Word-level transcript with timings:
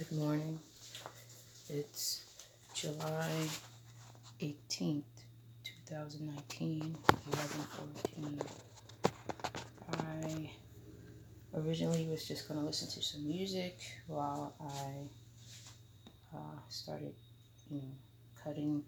Good 0.00 0.18
morning. 0.18 0.58
It's 1.68 2.22
July 2.72 3.28
18th, 4.40 5.02
2019, 5.88 6.96
11:14. 7.30 8.40
I 9.92 10.50
originally 11.54 12.06
was 12.06 12.26
just 12.26 12.48
going 12.48 12.58
to 12.58 12.64
listen 12.64 12.88
to 12.88 13.02
some 13.02 13.28
music 13.28 13.78
while 14.06 14.54
I 14.58 15.10
uh, 16.34 16.58
started, 16.70 17.12
you 17.68 17.82
know, 17.82 17.92
cutting 18.42 18.82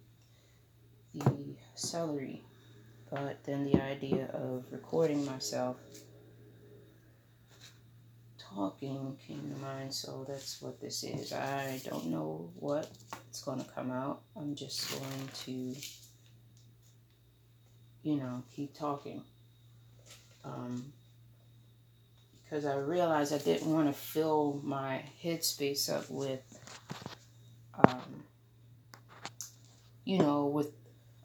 the 1.12 1.58
celery. 1.74 2.42
But 3.10 3.44
then 3.44 3.64
the 3.64 3.82
idea 3.82 4.30
of 4.32 4.64
recording 4.70 5.26
myself 5.26 5.76
talking 8.54 9.16
came 9.26 9.52
to 9.54 9.60
mind, 9.60 9.92
so 9.92 10.24
that's 10.28 10.60
what 10.60 10.80
this 10.80 11.04
is. 11.04 11.32
I 11.32 11.80
don't 11.84 12.06
know 12.06 12.50
what 12.58 12.90
it's 13.28 13.42
going 13.42 13.62
to 13.62 13.70
come 13.70 13.90
out. 13.90 14.22
I'm 14.36 14.54
just 14.54 14.90
going 14.90 15.28
to, 15.44 15.76
you 18.02 18.16
know, 18.16 18.42
keep 18.54 18.74
talking. 18.74 19.22
Um, 20.44 20.92
because 22.44 22.66
I 22.66 22.76
realized 22.76 23.32
I 23.32 23.38
didn't 23.38 23.72
want 23.72 23.88
to 23.88 23.94
fill 23.94 24.60
my 24.62 25.02
headspace 25.22 25.90
up 25.90 26.10
with, 26.10 26.42
um, 27.88 28.24
you 30.04 30.18
know, 30.18 30.46
with 30.46 30.70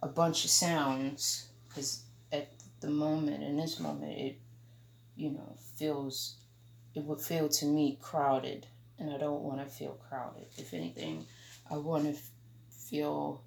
a 0.01 0.07
bunch 0.07 0.45
of 0.45 0.51
sounds. 0.51 1.49
Because 1.67 2.03
at 2.31 2.49
the 2.79 2.89
moment, 2.89 3.43
in 3.43 3.57
this 3.57 3.77
moment, 3.77 4.17
it, 4.17 4.37
you 5.17 5.31
know, 5.31 5.57
feels 5.75 6.35
it 6.97 7.03
would 7.03 7.21
feel 7.21 7.47
to 7.47 7.65
me 7.67 7.99
crowded, 8.01 8.65
and 8.97 9.13
I 9.13 9.19
don't 9.19 9.43
want 9.43 9.59
to 9.59 9.71
feel 9.71 9.99
crowded. 10.09 10.47
If 10.57 10.73
anything, 10.73 11.27
I 11.69 11.77
want 11.77 12.05
to 12.05 12.09
f- 12.09 12.31
feel 12.71 13.43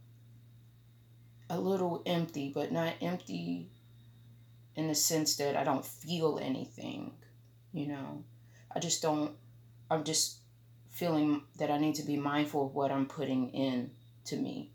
a 1.48 1.58
little 1.58 2.00
empty, 2.06 2.52
but 2.54 2.70
not 2.70 2.94
empty 3.02 3.68
in 4.76 4.86
the 4.86 4.94
sense 4.94 5.36
that 5.38 5.56
I 5.56 5.64
don't 5.64 5.84
feel 5.84 6.38
anything, 6.40 7.14
you 7.72 7.88
know. 7.88 8.22
I 8.72 8.78
just 8.78 9.02
don't, 9.02 9.32
I'm 9.90 10.04
just 10.04 10.38
feeling 10.88 11.42
that 11.58 11.72
I 11.72 11.78
need 11.78 11.96
to 11.96 12.04
be 12.04 12.16
mindful 12.16 12.66
of 12.66 12.74
what 12.76 12.92
I'm 12.92 13.06
putting 13.06 13.50
in 13.50 13.90
to 14.26 14.36
me. 14.36 14.70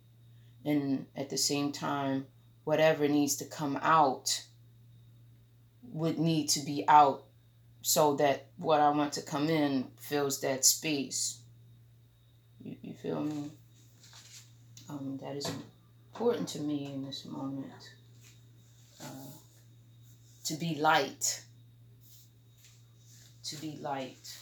And 0.65 1.05
at 1.15 1.29
the 1.29 1.37
same 1.37 1.71
time, 1.71 2.25
whatever 2.65 3.07
needs 3.07 3.37
to 3.37 3.45
come 3.45 3.79
out 3.81 4.43
would 5.93 6.19
need 6.19 6.49
to 6.49 6.59
be 6.59 6.83
out 6.89 7.24
so 7.87 8.15
that 8.15 8.47
what 8.57 8.79
I 8.79 8.89
want 8.89 9.13
to 9.13 9.21
come 9.21 9.47
in 9.47 9.85
fills 9.99 10.41
that 10.41 10.65
space. 10.65 11.37
You, 12.63 12.75
you 12.81 12.93
feel 12.95 13.21
me? 13.21 13.51
Um, 14.89 15.19
that 15.21 15.35
is 15.35 15.47
important 16.11 16.47
to 16.49 16.61
me 16.61 16.91
in 16.91 17.05
this 17.05 17.25
moment. 17.25 17.91
Uh, 18.99 19.29
to 20.45 20.55
be 20.55 20.77
light. 20.79 21.43
To 23.43 23.55
be 23.57 23.77
light. 23.79 24.35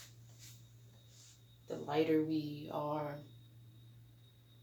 The 1.67 1.75
lighter 1.75 2.21
we 2.21 2.69
are, 2.71 3.15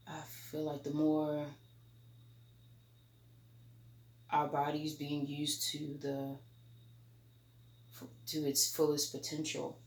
I 0.07 0.21
feel 0.49 0.63
like 0.63 0.81
the 0.81 0.89
more 0.89 1.45
our 4.31 4.47
bodies 4.47 4.95
being 4.95 5.27
used 5.27 5.71
to 5.73 5.99
the 6.01 6.35
to 8.31 8.47
its 8.47 8.73
fullest 8.73 9.11
potential. 9.11 9.77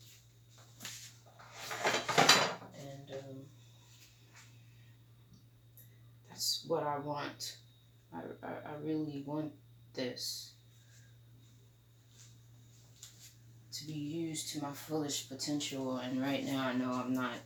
And 2.78 3.10
um, 3.10 3.36
that's 6.28 6.64
what 6.68 6.82
I 6.82 6.98
want. 6.98 7.56
I, 8.14 8.18
I, 8.46 8.50
I 8.50 8.74
really 8.82 9.22
want 9.24 9.52
this 9.94 10.52
to 13.72 13.86
be 13.86 13.94
used 13.94 14.50
to 14.50 14.62
my 14.62 14.72
fullest 14.72 15.30
potential. 15.30 15.96
And 15.96 16.20
right 16.20 16.44
now, 16.44 16.68
I 16.68 16.74
know 16.74 16.92
I'm 16.92 17.14
not 17.14 17.36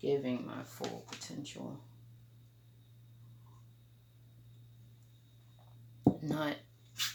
giving 0.00 0.44
my 0.44 0.64
full 0.64 1.04
potential. 1.08 1.78
Not, 6.20 6.56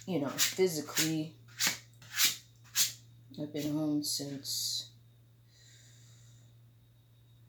you 0.07 0.21
know, 0.21 0.29
physically 0.29 1.35
I've 3.41 3.53
been 3.53 3.71
home 3.73 4.03
since, 4.03 4.89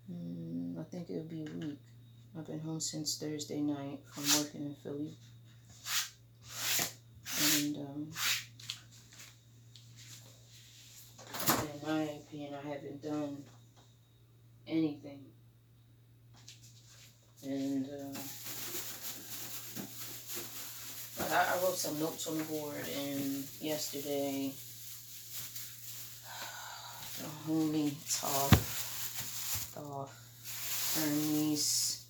mm, 0.09 0.79
I 0.79 0.85
think 0.85 1.11
it'll 1.11 1.25
be 1.25 1.43
a 1.43 1.67
week. 1.67 1.79
I've 2.39 2.47
been 2.47 2.61
home 2.61 2.79
since 2.79 3.19
Thursday 3.19 3.61
night 3.61 3.99
from 4.13 4.23
working 4.39 4.67
in 4.67 4.75
Philly. 4.77 5.17
And, 7.57 7.77
um, 7.79 8.13
in 11.61 11.89
my 11.89 12.03
opinion, 12.03 12.55
I 12.55 12.69
haven't 12.69 13.03
done 13.03 13.45
anything. 14.69 15.25
And, 17.43 17.87
uh, 17.87 18.19
I 21.33 21.59
wrote 21.63 21.77
some 21.77 21.99
notes 21.99 22.29
on 22.29 22.39
the 22.39 22.45
board, 22.45 22.87
and 22.97 23.45
yesterday, 23.61 24.55
homie 27.47 27.93
Thoth, 27.93 28.81
Hermes, 30.97 32.05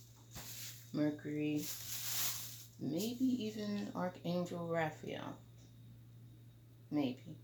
Mercury, 0.92 1.64
maybe 2.80 3.44
even 3.44 3.88
Archangel 3.94 4.66
Raphael. 4.66 5.36
Maybe. 6.90 7.36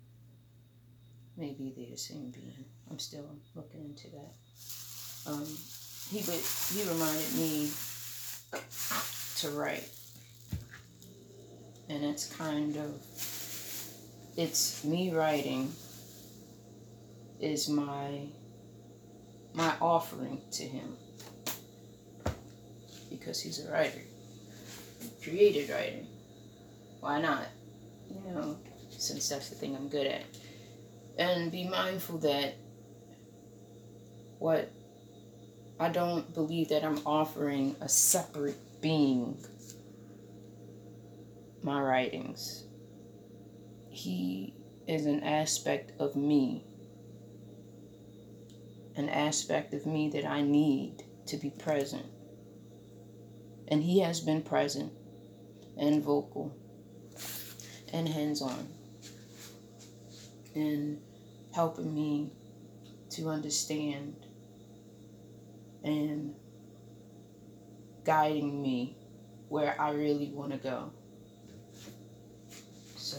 Maybe 1.37 1.72
they're 1.77 1.91
the 1.91 1.97
same 1.97 2.31
being. 2.31 2.65
I'm 2.91 2.99
still 2.99 3.28
looking 3.54 3.84
into 3.84 4.09
that. 4.10 4.34
Um, 5.31 5.47
he 6.10 6.21
but 6.21 6.41
he 6.72 6.83
reminded 6.88 7.34
me 7.34 7.71
to 9.38 9.50
write, 9.50 9.88
and 11.88 12.04
it's 12.04 12.33
kind 12.34 12.77
of 12.77 13.03
it's 14.37 14.84
me 14.84 15.12
writing 15.12 15.72
is 17.41 17.69
my 17.69 18.26
my 19.54 19.74
offering 19.80 20.41
to 20.52 20.64
him. 20.64 20.97
Because 23.10 23.41
he's 23.41 23.64
a 23.64 23.70
writer 23.70 24.02
created 25.22 25.69
writing 25.70 26.06
why 27.00 27.20
not? 27.20 27.47
You 28.08 28.32
know 28.32 28.56
since 28.91 29.28
that's 29.28 29.50
the 29.50 29.56
thing 29.56 29.74
i'm 29.74 29.88
good 29.88 30.06
at. 30.06 30.22
And 31.19 31.50
be 31.50 31.64
mindful 31.64 32.19
that 32.19 32.54
what 34.38 34.70
i 35.80 35.88
don't 35.88 36.32
believe 36.34 36.68
that 36.68 36.84
i'm 36.84 37.00
offering 37.04 37.74
a 37.80 37.88
separate 37.88 38.58
being 38.80 39.36
my 41.62 41.80
writings. 41.80 42.64
He 43.91 44.54
is 44.86 45.06
an 45.06 45.24
aspect 45.24 45.92
of 46.00 46.14
me 46.14 46.66
an 48.97 49.09
aspect 49.09 49.75
of 49.75 49.87
me 49.87 50.09
that 50.11 50.25
I 50.25 50.43
need 50.43 51.05
to 51.27 51.37
be 51.37 51.51
present. 51.51 52.07
And 53.69 53.83
He 53.83 54.01
has 54.01 54.21
been 54.21 54.43
present 54.43 54.93
and 55.77 56.03
vocal 56.03 56.57
and 57.93 58.09
hands 58.09 58.41
on 58.41 58.69
in 60.55 61.01
helping 61.55 61.95
me 61.95 62.33
to 63.11 63.29
understand 63.29 64.15
and 65.84 66.34
guiding 68.04 68.60
me 68.63 68.97
where 69.49 69.81
I 69.81 69.92
really 69.92 70.31
want 70.31 70.53
to 70.53 70.59
go. 70.59 70.92
So. 72.97 73.19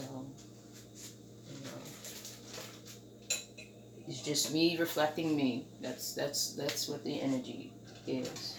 It's 4.08 4.22
just 4.22 4.54
me 4.54 4.78
reflecting 4.78 5.36
me. 5.36 5.66
That's 5.82 6.14
that's 6.14 6.54
that's 6.54 6.88
what 6.88 7.04
the 7.04 7.20
energy 7.20 7.74
is. 8.06 8.56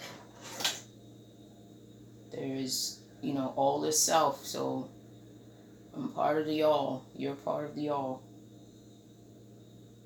There 2.30 2.54
is, 2.54 3.00
you 3.20 3.34
know, 3.34 3.52
all 3.56 3.84
is 3.84 3.98
self, 3.98 4.46
so 4.46 4.88
I'm 5.92 6.12
part 6.12 6.38
of 6.38 6.46
the 6.46 6.62
all. 6.62 7.04
You're 7.16 7.34
part 7.34 7.64
of 7.64 7.74
the 7.74 7.88
all. 7.88 8.22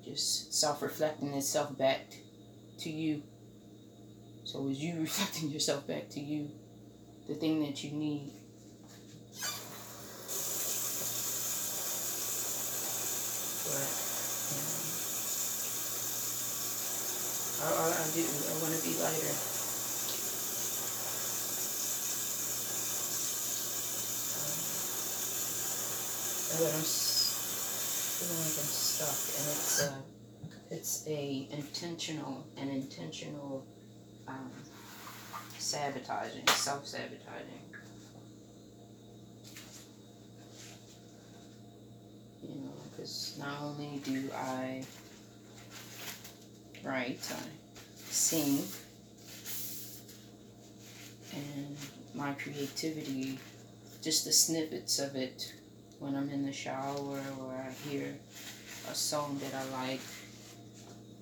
Just 0.03 0.55
self-reflecting 0.55 1.35
itself 1.35 1.77
back 1.77 2.01
to 2.79 2.91
you. 2.91 3.23
So 4.45 4.69
is 4.69 4.79
you 4.79 5.01
reflecting 5.01 5.51
yourself 5.51 5.87
back 5.87 6.09
to 6.11 6.21
you, 6.21 6.51
the 7.29 7.35
thing 7.35 7.61
that 7.67 7.85
you 7.85 7.91
need. 7.91 8.33
But 13.67 14.04
I, 17.65 17.67
I, 17.67 17.87
I 17.89 18.07
do. 18.13 18.21
I 18.21 18.53
want 18.61 18.75
to 18.77 18.83
be 18.83 18.93
lighter. 19.01 19.33
Um, 24.37 24.61
but 26.61 26.75
I'm 26.75 26.85
feeling 28.21 28.41
like 28.45 28.59
I'm 28.61 28.69
stuck, 28.69 29.21
and 29.39 29.47
it's 29.49 29.83
a, 29.83 30.05
it's 30.75 31.09
a 31.09 31.49
intentional 31.53 32.47
and 32.59 32.69
intentional 32.69 33.65
um, 34.29 34.51
sabotaging, 35.59 36.47
self 36.49 36.87
sabotaging. 36.87 37.65
You 42.43 42.57
know, 42.61 42.73
because 42.91 43.37
not 43.39 43.63
only 43.63 44.03
do 44.05 44.31
I 44.35 44.85
write, 46.85 47.21
I 47.31 47.41
sing, 48.11 48.63
and 51.33 51.77
my 52.15 52.33
creativity, 52.35 53.39
just 54.03 54.25
the 54.25 54.33
snippets 54.33 54.99
of 54.99 55.17
it 55.17 55.53
when 55.99 56.15
I'm 56.15 56.29
in 56.29 56.45
the 56.45 56.53
shower 56.53 57.21
or 57.41 57.53
I 57.53 57.73
hear 57.89 58.15
a 58.91 58.95
song 58.95 59.41
that 59.43 59.55
I 59.55 59.87
like, 59.87 60.01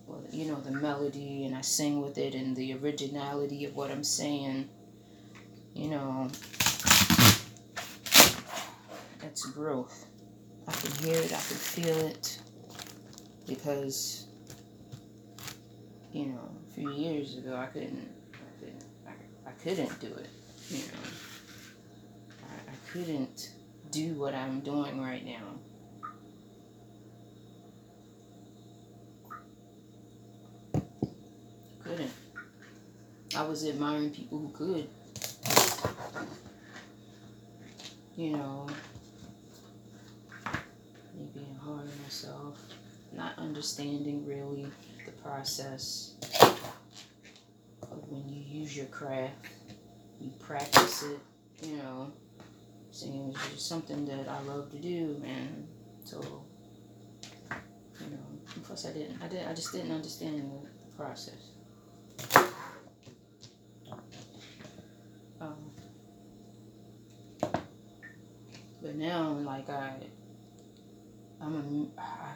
well, 0.06 0.22
you 0.32 0.46
know, 0.46 0.60
the 0.60 0.72
melody 0.72 1.46
and 1.46 1.54
I 1.56 1.60
sing 1.60 2.02
with 2.02 2.18
it 2.18 2.34
and 2.34 2.56
the 2.56 2.74
originality 2.74 3.64
of 3.64 3.76
what 3.76 3.90
I'm 3.90 4.04
saying, 4.04 4.68
you 5.74 5.88
know, 5.88 6.30
that's 9.20 9.46
growth. 9.46 10.06
I 10.66 10.72
can 10.72 10.92
hear 11.04 11.16
it, 11.16 11.32
I 11.32 11.36
can 11.36 11.38
feel 11.38 11.96
it 12.06 12.38
because, 13.46 14.26
you 16.12 16.26
know, 16.26 16.50
a 16.68 16.74
few 16.74 16.90
years 16.92 17.38
ago 17.38 17.56
I 17.56 17.66
couldn't, 17.66 18.08
I 18.34 18.60
couldn't, 18.60 18.84
I, 19.06 19.48
I 19.48 19.52
couldn't 19.62 20.00
do 20.00 20.08
it, 20.08 20.28
you 20.68 20.78
know. 20.78 21.08
I, 22.42 22.70
I 22.70 22.92
couldn't 22.92 23.52
do 23.90 24.14
what 24.14 24.34
I'm 24.34 24.60
doing 24.60 25.00
right 25.00 25.24
now. 25.24 25.58
I 30.74 30.78
couldn't. 31.82 32.12
I 33.34 33.42
was 33.44 33.66
admiring 33.66 34.10
people 34.10 34.38
who 34.38 34.48
could. 34.50 34.88
You 38.14 38.32
know, 38.32 38.66
me 41.16 41.30
being 41.34 41.56
hard 41.64 41.80
on 41.80 42.02
myself, 42.02 42.58
not 43.14 43.38
understanding 43.38 44.26
really 44.26 44.66
process 45.22 46.14
of 47.82 48.08
when 48.08 48.28
you 48.28 48.60
use 48.60 48.76
your 48.76 48.86
craft, 48.86 49.46
you 50.20 50.30
practice 50.38 51.04
it, 51.04 51.18
you 51.66 51.76
know. 51.76 52.12
Is 52.90 53.34
just 53.50 53.68
something 53.68 54.04
that 54.04 54.28
I 54.28 54.42
love 54.42 54.70
to 54.70 54.76
do, 54.76 55.22
and 55.24 55.66
so 56.04 56.44
you 57.50 58.06
know. 58.10 58.18
plus, 58.64 58.84
I 58.86 58.92
didn't, 58.92 59.22
I 59.22 59.28
did, 59.28 59.46
I 59.46 59.54
just 59.54 59.72
didn't 59.72 59.92
understand 59.92 60.52
the 60.52 60.96
process. 60.96 61.52
Um, 65.40 65.70
but 68.82 68.94
now, 68.94 69.30
like 69.30 69.70
I, 69.70 69.94
I'm 71.40 71.90
a, 71.96 72.00
I, 72.00 72.34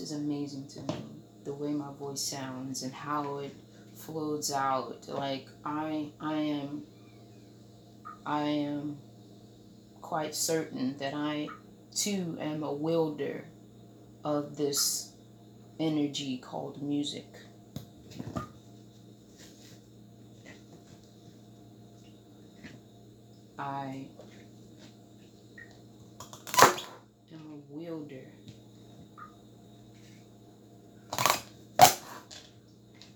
is 0.00 0.12
amazing 0.12 0.66
to 0.68 0.80
me. 0.80 1.04
The 1.44 1.52
way 1.52 1.72
my 1.72 1.92
voice 1.98 2.20
sounds 2.20 2.82
and 2.82 2.92
how 2.92 3.38
it 3.38 3.54
flows 3.94 4.52
out. 4.52 5.06
Like 5.08 5.46
I, 5.64 6.10
I 6.20 6.34
am 6.34 6.82
I 8.24 8.42
am 8.42 8.98
quite 10.02 10.34
certain 10.34 10.96
that 10.98 11.14
I 11.14 11.48
too 11.94 12.36
am 12.40 12.62
a 12.62 12.72
wielder 12.72 13.44
of 14.24 14.56
this 14.56 15.12
energy 15.78 16.38
called 16.38 16.82
music. 16.82 17.26
I 23.58 24.06
am 27.32 27.40
a 27.52 27.74
wielder 27.74 28.26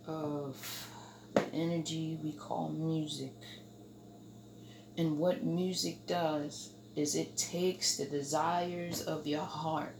of 0.07 0.89
the 1.35 1.45
energy 1.53 2.19
we 2.23 2.33
call 2.33 2.69
music. 2.71 3.33
And 4.97 5.19
what 5.19 5.45
music 5.45 6.07
does 6.07 6.71
is 6.95 7.17
it 7.17 7.37
takes 7.37 7.97
the 7.97 8.07
desires 8.07 9.03
of 9.03 9.27
your 9.27 9.43
heart, 9.43 9.97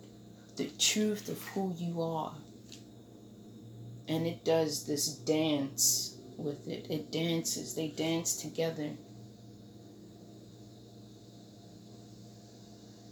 the 0.57 0.71
truth 0.79 1.29
of 1.29 1.43
who 1.49 1.75
you 1.77 2.01
are, 2.01 2.35
and 4.07 4.27
it 4.27 4.45
does 4.45 4.87
this 4.87 5.09
dance 5.09 6.17
with 6.37 6.69
it. 6.69 6.87
It 6.91 7.11
dances, 7.11 7.75
they 7.75 7.89
dance 7.89 8.37
together. 8.37 8.91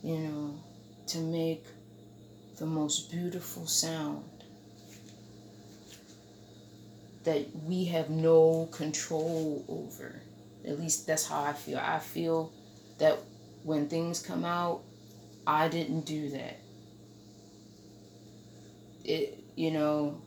You 0.03 0.19
know, 0.19 0.55
to 1.09 1.19
make 1.19 1.65
the 2.59 2.67
most 2.67 3.11
beautiful 3.11 3.67
sound 3.67 4.25
that 7.25 7.47
we 7.65 7.85
have 7.85 8.11
no 8.11 8.69
control 8.73 9.65
over. 9.69 10.21
At 10.67 10.79
least 10.79 11.07
that's 11.07 11.27
how 11.27 11.43
I 11.43 11.53
feel. 11.53 11.79
I 11.79 11.99
feel 11.99 12.53
that 12.99 13.19
when 13.63 13.89
things 13.89 14.21
come 14.21 14.45
out, 14.45 14.83
I 15.47 15.69
didn't 15.69 16.07
do 16.07 16.31
that. 16.31 16.59
It, 19.05 19.39
you 19.57 19.71
know, 19.71 20.23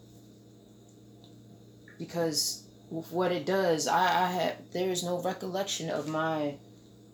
because 1.98 2.66
what 2.90 3.32
it 3.32 3.46
does, 3.46 3.88
I, 3.88 4.26
I 4.26 4.28
have 4.28 4.56
there 4.74 4.90
is 4.90 5.04
no 5.04 5.22
recollection 5.22 5.90
of 5.90 6.08
my 6.08 6.56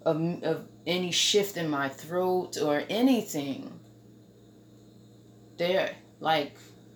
of, 0.04 0.44
of 0.44 0.68
any 0.88 1.12
shift 1.12 1.57
in 1.57 1.69
my 1.69 1.89
throat 1.89 2.57
or 2.62 2.84
anything. 2.89 3.80
There, 5.57 5.95
like 6.19 6.56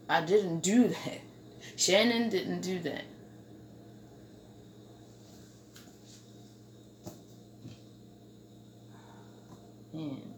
I 0.10 0.22
didn't 0.22 0.62
do 0.62 0.88
that. 1.06 1.21
Shannon 1.76 2.30
didn't 2.30 2.62
do 2.62 2.80
that. 2.80 3.04
Man. 9.94 10.36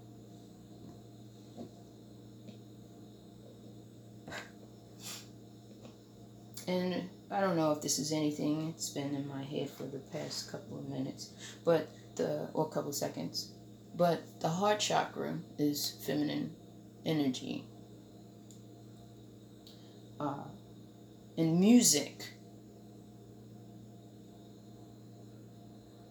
And 6.68 7.10
I 7.32 7.40
don't 7.40 7.56
know 7.56 7.72
if 7.72 7.82
this 7.82 7.98
is 7.98 8.12
anything. 8.12 8.68
It's 8.70 8.90
been 8.90 9.16
in 9.16 9.28
my 9.28 9.42
head 9.42 9.70
for 9.70 9.84
the 9.84 10.00
past 10.00 10.52
couple 10.52 10.78
of 10.78 10.90
minutes, 10.90 11.32
but 11.64 11.90
the 12.16 12.50
or 12.54 12.70
couple 12.70 12.92
seconds. 12.92 13.52
But 13.96 14.22
the 14.42 14.50
heart 14.50 14.80
chakra 14.80 15.40
is 15.58 15.98
feminine 16.06 16.54
energy. 17.06 17.64
Uh, 20.20 20.44
and 21.38 21.60
music 21.60 22.26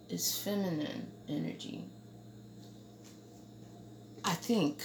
is 0.08 0.38
feminine 0.38 1.10
energy. 1.28 1.84
I 4.24 4.34
think. 4.34 4.80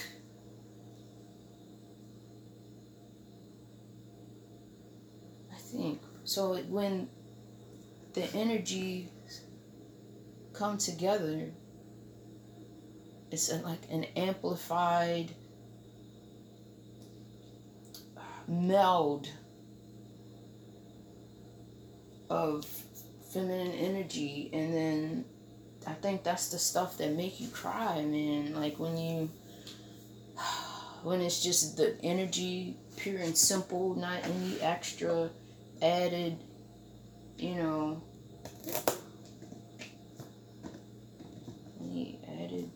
I 5.52 5.58
think. 5.58 6.02
So 6.24 6.58
when 6.70 7.08
the 8.14 8.24
energy 8.34 9.12
come 10.54 10.78
together, 10.80 11.52
it's 13.32 13.54
like 13.64 13.84
an 13.92 14.06
amplified 14.16 15.32
uh, 18.18 18.22
meld 18.48 19.30
of 22.32 22.66
feminine 23.34 23.74
energy 23.74 24.50
and 24.54 24.74
then 24.74 25.26
I 25.86 25.94
think 25.94 26.24
that's 26.24 26.50
the 26.50 26.60
stuff 26.60 26.98
that 27.00 27.12
make 27.14 27.40
you 27.42 27.50
cry, 27.50 28.02
man. 28.02 28.54
Like 28.56 28.80
when 28.80 28.98
you 28.98 29.30
when 31.04 31.22
it's 31.22 31.44
just 31.44 31.78
the 31.78 31.98
energy 32.04 32.78
pure 32.96 33.18
and 33.20 33.36
simple, 33.38 33.96
not 33.96 34.24
any 34.24 34.62
extra 34.62 35.30
added, 35.82 36.38
you 37.38 37.56
know, 37.56 38.02
any 41.82 42.20
added 42.40 42.70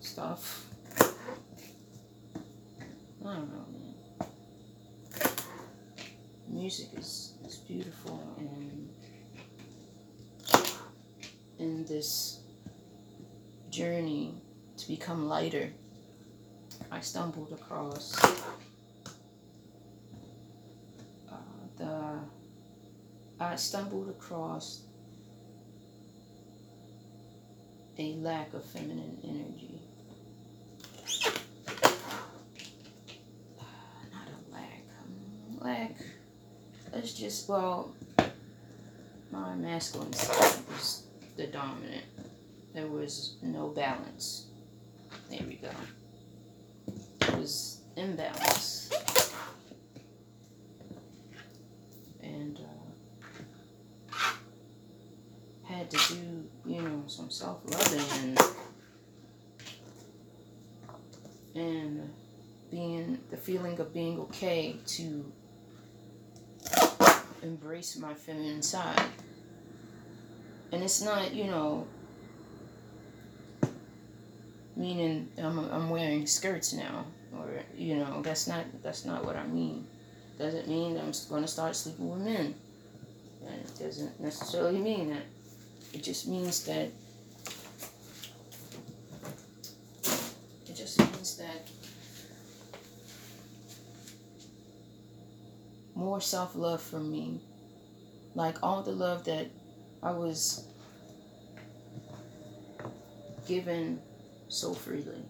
stuff. 0.00 0.66
I 3.24 3.34
don't 3.34 3.50
know, 3.52 3.66
man. 3.70 3.94
music 6.48 6.88
is, 6.96 7.27
is 7.48 7.56
beautiful 7.56 8.22
and 8.36 8.90
in 11.58 11.82
this 11.86 12.40
journey 13.70 14.34
to 14.76 14.86
become 14.86 15.26
lighter, 15.28 15.72
I 16.90 17.00
stumbled 17.00 17.52
across 17.52 18.22
uh, 21.32 21.36
the 21.78 22.18
I 23.40 23.56
stumbled 23.56 24.10
across 24.10 24.82
a 27.98 28.12
lack 28.16 28.52
of 28.52 28.62
feminine 28.62 29.16
energy. 29.24 29.80
Not 34.12 34.28
a 34.28 34.52
lack. 34.52 34.82
Um, 35.02 35.58
lack. 35.60 35.96
Let's 36.98 37.12
just, 37.12 37.48
well, 37.48 37.94
my 39.30 39.54
masculine 39.54 40.12
side 40.12 40.64
was 40.68 41.04
the 41.36 41.46
dominant. 41.46 42.04
There 42.74 42.88
was 42.88 43.36
no 43.40 43.68
balance. 43.68 44.46
There 45.30 45.46
we 45.46 45.54
go. 45.54 45.70
It 47.20 47.36
was 47.36 47.82
imbalance. 47.96 48.90
And 52.20 52.58
uh, 54.10 54.16
had 55.62 55.88
to 55.92 56.14
do, 56.14 56.48
you 56.66 56.82
know, 56.82 57.04
some 57.06 57.30
self 57.30 57.60
loving 57.64 58.04
and 58.24 58.40
and 61.54 62.10
being 62.72 63.18
the 63.30 63.36
feeling 63.36 63.78
of 63.78 63.94
being 63.94 64.18
okay 64.18 64.74
to 64.84 65.32
embrace 67.42 67.96
my 67.96 68.14
feminine 68.14 68.62
side. 68.62 69.00
And 70.72 70.82
it's 70.82 71.02
not, 71.02 71.34
you 71.34 71.44
know, 71.44 71.86
meaning 74.76 75.28
I'm, 75.38 75.58
I'm 75.58 75.90
wearing 75.90 76.26
skirts 76.26 76.72
now 76.72 77.04
or 77.36 77.48
you 77.76 77.96
know 77.96 78.22
that's 78.22 78.46
not 78.46 78.64
that's 78.82 79.04
not 79.04 79.24
what 79.24 79.36
I 79.36 79.46
mean. 79.46 79.86
Doesn't 80.38 80.68
mean 80.68 80.96
I'm 80.96 81.12
going 81.28 81.42
to 81.42 81.48
start 81.48 81.74
sleeping 81.74 82.08
with 82.08 82.20
men. 82.20 82.54
And 83.46 83.60
it 83.60 83.78
doesn't 83.78 84.20
necessarily 84.20 84.78
mean 84.78 85.10
that. 85.10 85.22
It 85.92 86.02
just 86.02 86.28
means 86.28 86.64
that 86.66 86.90
it 90.66 90.74
just 90.74 90.98
means 90.98 91.36
that 91.38 91.66
more 95.98 96.20
self-love 96.20 96.80
from 96.80 97.10
me 97.10 97.40
like 98.36 98.62
all 98.62 98.82
the 98.82 98.92
love 98.92 99.24
that 99.24 99.48
I 100.00 100.12
was 100.12 100.64
given 103.48 104.00
so 104.46 104.74
freely 104.74 105.24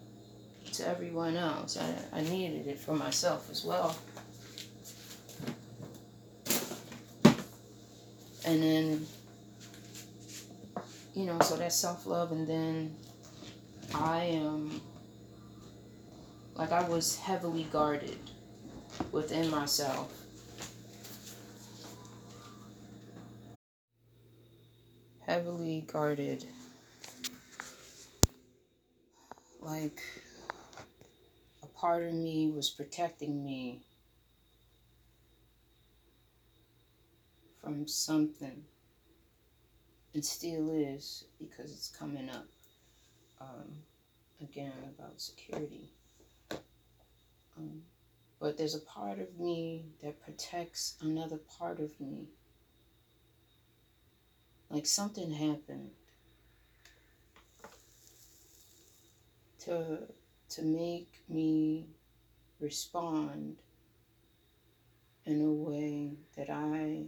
to 0.73 0.87
everyone 0.87 1.35
else. 1.35 1.75
I, 1.75 2.19
I 2.19 2.21
needed 2.21 2.67
it 2.67 2.77
for 2.77 2.93
myself 2.93 3.49
as 3.49 3.65
well. 3.65 3.97
And 8.45 8.61
then, 8.61 9.07
you 11.15 11.25
know, 11.25 11.39
so 11.39 11.55
that's 11.55 11.75
self 11.75 12.05
love. 12.05 12.31
And 12.31 12.47
then 12.47 12.95
I 13.95 14.25
am, 14.25 14.79
like, 16.53 16.71
I 16.71 16.87
was 16.87 17.17
heavily 17.17 17.63
guarded 17.71 18.19
within 19.11 19.49
myself. 19.49 20.18
Heavily 25.29 25.81
guarded. 25.81 26.43
Like 29.61 30.01
a 31.61 31.67
part 31.67 32.01
of 32.01 32.15
me 32.15 32.49
was 32.49 32.71
protecting 32.71 33.45
me 33.45 33.83
from 37.61 37.87
something 37.87 38.63
and 40.15 40.25
still 40.25 40.71
is 40.71 41.25
because 41.39 41.73
it's 41.73 41.95
coming 41.95 42.27
up 42.31 42.47
um, 43.39 43.83
again 44.41 44.73
about 44.97 45.21
security. 45.21 45.91
Um, 47.55 47.83
but 48.39 48.57
there's 48.57 48.73
a 48.73 48.79
part 48.79 49.19
of 49.19 49.39
me 49.39 49.85
that 50.01 50.23
protects 50.23 50.95
another 51.01 51.37
part 51.37 51.79
of 51.79 51.91
me 52.01 52.29
like 54.69 54.85
something 54.85 55.31
happened 55.31 55.91
to 59.59 59.99
to 60.49 60.63
make 60.63 61.21
me 61.27 61.87
respond 62.59 63.57
in 65.25 65.41
a 65.41 65.51
way 65.51 66.13
that 66.35 66.49
I 66.49 67.03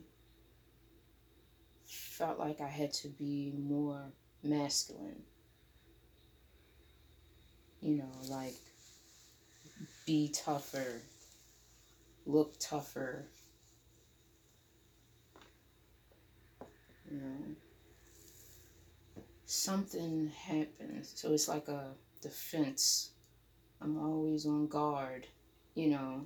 felt 1.87 2.37
like 2.37 2.61
I 2.61 2.67
had 2.67 2.93
to 2.93 3.07
be 3.07 3.53
more 3.57 4.11
masculine. 4.43 5.23
You 7.81 7.95
know, 7.95 8.11
like 8.29 8.53
be 10.05 10.29
tougher, 10.29 11.01
look 12.27 12.55
tougher. 12.59 13.25
You 17.11 17.17
know, 17.17 17.55
something 19.45 20.29
happens. 20.29 21.11
So 21.15 21.33
it's 21.33 21.49
like 21.49 21.67
a 21.67 21.91
defense. 22.21 23.11
I'm 23.81 23.97
always 23.99 24.45
on 24.45 24.67
guard, 24.67 25.27
you 25.75 25.89
know. 25.89 26.25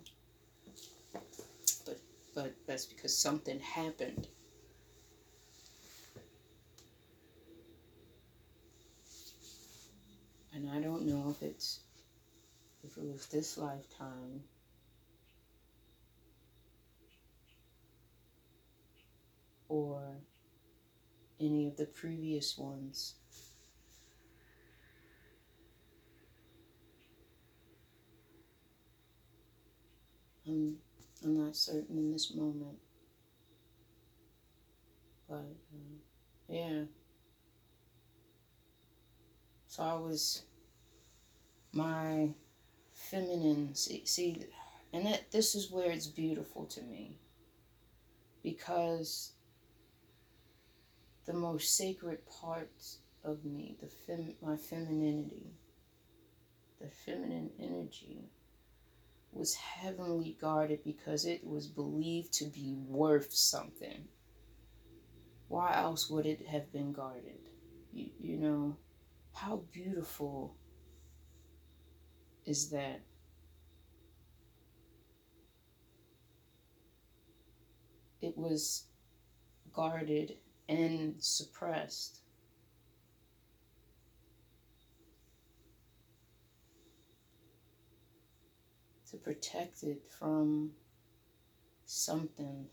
But 1.86 1.98
but 2.36 2.54
that's 2.68 2.86
because 2.86 3.18
something 3.18 3.60
happened. 3.60 4.28
And 10.54 10.70
I 10.70 10.80
don't 10.80 11.08
know 11.08 11.32
if 11.32 11.42
it's 11.42 11.80
if 12.84 12.96
it 12.96 13.12
was 13.12 13.26
this 13.26 13.58
lifetime 13.58 14.44
or 19.68 20.00
any 21.40 21.68
of 21.68 21.78
the 21.78 21.86
previous 21.86 22.58
ones. 22.58 23.16
I'm, 30.48 30.78
I'm 31.24 31.46
not 31.46 31.56
certain 31.56 31.98
in 31.98 32.12
this 32.12 32.34
moment. 32.34 32.78
But, 35.28 35.36
uh, 35.38 35.98
yeah. 36.48 36.84
So 39.68 39.84
I 39.84 39.96
was, 39.96 40.44
my 41.74 42.30
feminine, 42.94 43.76
see, 43.76 44.06
see, 44.06 44.46
and 44.94 45.06
that 45.06 45.32
this 45.32 45.56
is 45.56 45.72
where 45.72 45.92
it's 45.92 46.08
beautiful 46.08 46.66
to 46.66 46.82
me. 46.84 47.20
Because 48.44 49.35
the 51.26 51.34
most 51.34 51.76
sacred 51.76 52.20
parts 52.26 53.00
of 53.24 53.44
me, 53.44 53.78
the 53.82 53.88
fem, 53.88 54.36
my 54.42 54.56
femininity, 54.56 55.54
the 56.80 56.88
feminine 56.88 57.50
energy, 57.60 58.30
was 59.32 59.56
heavenly 59.56 60.38
guarded 60.40 60.84
because 60.84 61.26
it 61.26 61.46
was 61.46 61.68
believed 61.68 62.32
to 62.34 62.46
be 62.46 62.76
worth 62.88 63.34
something. 63.34 64.08
Why 65.48 65.76
else 65.76 66.10
would 66.10 66.26
it 66.26 66.46
have 66.48 66.72
been 66.72 66.94
guarded? 66.94 67.50
You, 67.92 68.10
you 68.20 68.38
know, 68.38 68.78
how 69.34 69.64
beautiful 69.72 70.56
is 72.46 72.70
that? 72.70 73.02
It 78.22 78.38
was 78.38 78.86
guarded 79.74 80.38
and 80.68 81.16
suppressed 81.20 82.20
to 89.12 89.18
protect 89.18 89.84
it 89.84 90.02
from 90.20 90.72
something. 91.86 92.66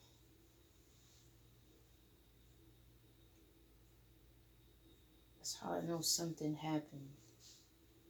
That's 5.37 5.57
how 5.63 5.73
I 5.73 5.81
know 5.83 6.01
something 6.01 6.55
happened, 6.55 7.11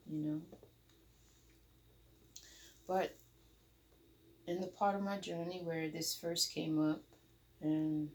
you 0.06 0.18
know? 0.18 0.40
But 2.86 3.16
in 4.46 4.60
the 4.60 4.66
part 4.66 4.94
of 4.94 5.02
my 5.02 5.18
journey 5.18 5.62
where 5.64 5.88
this 5.88 6.14
first 6.14 6.52
came 6.52 6.78
up, 6.78 7.02
and 7.60 8.10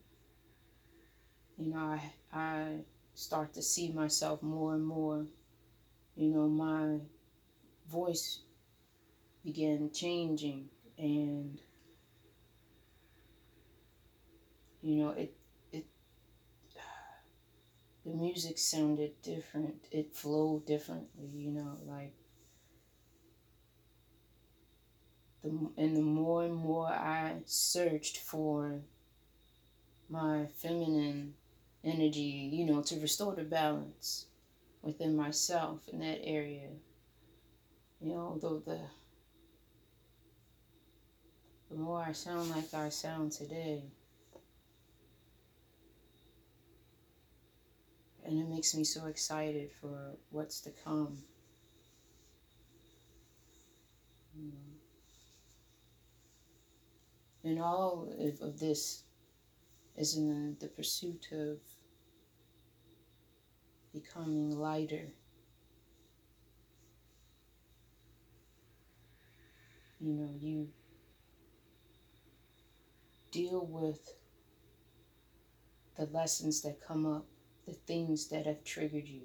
you 1.58 1.74
know, 1.74 1.78
I 1.80 2.12
I 2.32 2.76
start 3.16 3.54
to 3.56 3.62
see 3.62 3.92
myself 3.92 4.42
more 4.44 4.76
and 4.76 4.86
more. 4.86 5.26
You 6.16 6.30
know, 6.30 6.48
my 6.48 7.00
voice 7.90 8.42
began 9.44 9.92
changing, 9.92 10.70
and 10.98 11.60
you 14.82 14.96
know, 15.04 15.10
it 15.12 15.34
it 15.72 15.86
the 18.06 18.14
music 18.14 18.58
sounded 18.60 19.20
different. 19.22 19.86
It 19.92 20.16
flowed 20.16 20.66
differently. 20.66 21.30
You 21.34 21.52
know, 21.52 21.78
like 21.88 22.14
the 25.42 25.50
and 25.78 25.98
the 25.98 26.02
more 26.02 26.44
and 26.44 26.56
more 26.56 26.88
I 26.88 27.38
searched 27.46 28.18
for 28.18 28.82
my 30.10 30.48
feminine 30.56 31.34
energy, 31.88 32.50
you 32.51 32.65
know, 32.65 32.82
to 32.82 33.00
restore 33.00 33.34
the 33.34 33.44
balance 33.44 34.27
within 34.82 35.15
myself 35.15 35.88
in 35.91 36.00
that 36.00 36.20
area. 36.24 36.70
You 38.00 38.10
know, 38.10 38.38
though 38.41 38.60
the 38.60 38.79
the 41.70 41.75
more 41.75 42.01
I 42.01 42.12
sound 42.12 42.50
like 42.51 42.74
I 42.74 42.89
sound 42.89 43.32
today, 43.32 43.84
and 48.24 48.39
it 48.39 48.48
makes 48.48 48.75
me 48.75 48.84
so 48.84 49.08
excited 49.08 49.72
for 49.82 50.15
what's 50.29 50.62
to 50.62 50.72
come. 50.84 51.17
You 54.36 54.46
know. 54.46 54.67
And 57.44 57.62
all 57.62 58.13
of, 58.20 58.41
of 58.41 58.60
this 58.60 59.03
is 59.96 60.15
in 60.15 60.58
the 60.60 60.67
pursuit 60.67 61.27
of 61.32 61.58
becoming 64.00 64.58
lighter. 64.58 65.08
You 70.00 70.13
know, 70.13 70.30
you 70.39 70.70
deal 73.32 73.66
with 73.66 74.13
the 75.98 76.06
lessons 76.06 76.62
that 76.62 76.86
come 76.86 77.06
up, 77.06 77.25
the 77.66 77.74
things 77.74 78.27
that 78.27 78.46
have 78.46 78.63
triggered 78.63 79.08
you. 79.08 79.22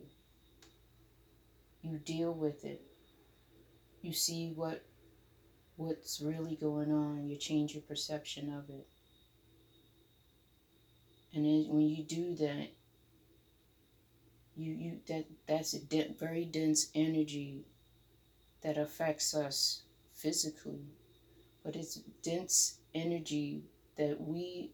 You 1.82 1.98
deal 1.98 2.32
with 2.32 2.64
it. 2.64 2.80
You 4.00 4.12
see 4.12 4.52
what 4.54 4.84
what's 5.76 6.20
really 6.20 6.56
going 6.56 6.92
on. 6.92 7.26
You 7.28 7.36
change 7.36 7.74
your 7.74 7.82
perception 7.82 8.52
of 8.52 8.70
it. 8.70 8.86
And 11.34 11.44
then 11.44 11.66
when 11.68 11.88
you 11.88 12.04
do 12.04 12.34
that, 12.36 12.70
you 14.56 14.72
you 14.72 15.00
that 15.08 15.26
that's 15.46 15.74
a 15.74 15.80
de- 15.80 16.14
very 16.18 16.44
dense 16.44 16.88
energy 16.94 17.64
that 18.62 18.78
affects 18.78 19.34
us 19.34 19.82
physically, 20.14 20.86
but 21.64 21.76
it's 21.76 21.96
dense 22.22 22.78
energy 22.94 23.64
that 23.96 24.20
we, 24.20 24.72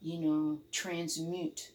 you 0.00 0.20
know, 0.20 0.60
transmute 0.72 1.72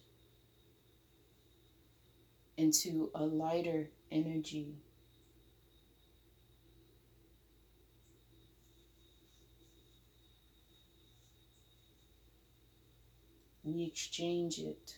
into 2.58 3.12
a 3.16 3.24
lighter 3.26 3.90
energy 4.12 4.76
we 13.66 13.84
exchange 13.84 14.60
it. 14.60 14.96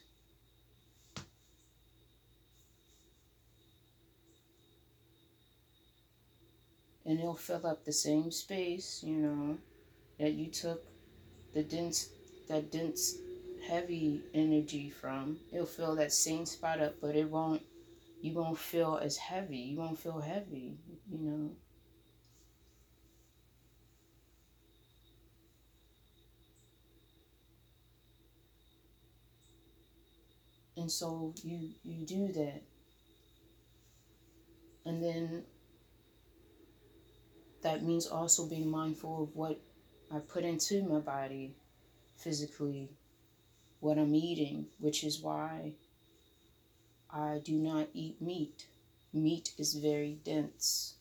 And 7.17 7.23
it'll 7.23 7.33
fill 7.33 7.65
up 7.65 7.83
the 7.83 7.91
same 7.91 8.29
space, 8.29 9.01
you 9.03 9.15
know, 9.15 9.57
that 10.19 10.33
you 10.33 10.51
took 10.51 10.83
the 11.51 11.63
dense, 11.63 12.09
that 12.47 12.71
dense, 12.71 13.15
heavy 13.67 14.21
energy 14.35 14.91
from. 14.91 15.39
It'll 15.51 15.65
fill 15.65 15.95
that 15.95 16.13
same 16.13 16.45
spot 16.45 16.79
up, 16.79 17.01
but 17.01 17.15
it 17.15 17.27
won't, 17.27 17.63
you 18.21 18.35
won't 18.35 18.59
feel 18.59 18.99
as 19.01 19.17
heavy. 19.17 19.57
You 19.57 19.79
won't 19.79 19.97
feel 19.97 20.19
heavy, 20.19 20.77
you 21.09 21.17
know. 21.17 21.51
And 30.75 30.91
so 30.91 31.33
you 31.43 31.71
you 31.83 32.05
do 32.05 32.31
that. 32.33 32.61
And 34.85 35.03
then 35.03 35.43
that 37.63 37.83
means 37.83 38.07
also 38.07 38.45
being 38.45 38.69
mindful 38.69 39.23
of 39.23 39.35
what 39.35 39.59
I 40.13 40.19
put 40.19 40.43
into 40.43 40.83
my 40.83 40.99
body 40.99 41.55
physically, 42.15 42.89
what 43.79 43.97
I'm 43.97 44.15
eating, 44.15 44.67
which 44.79 45.03
is 45.03 45.19
why 45.19 45.73
I 47.09 47.41
do 47.43 47.53
not 47.53 47.87
eat 47.93 48.21
meat. 48.21 48.67
Meat 49.13 49.53
is 49.57 49.73
very 49.73 50.17
dense. 50.23 50.95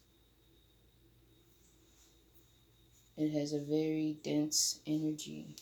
It 3.17 3.33
has 3.33 3.53
a 3.53 3.61
very 3.61 4.17
dense 4.23 4.81
energy. 4.87 5.57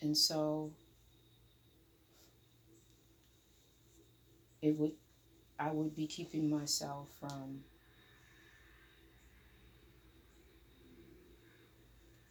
And 0.00 0.16
so 0.16 0.72
it 4.60 4.76
would 4.76 4.92
I 5.58 5.70
would 5.70 5.96
be 5.96 6.06
keeping 6.06 6.50
myself 6.50 7.08
from 7.18 7.64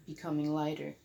becoming 0.06 0.54
lighter. 0.54 0.96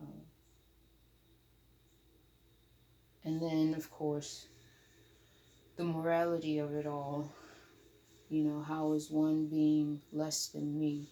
Um, 0.00 0.22
and 3.24 3.40
then, 3.40 3.74
of 3.74 3.88
course, 3.90 4.46
the 5.76 5.84
morality 5.84 6.58
of 6.58 6.74
it 6.74 6.86
all. 6.86 7.32
You 8.28 8.44
know, 8.44 8.62
how 8.62 8.94
is 8.94 9.10
one 9.10 9.46
being 9.46 10.00
less 10.10 10.48
than 10.48 10.78
me? 10.78 11.10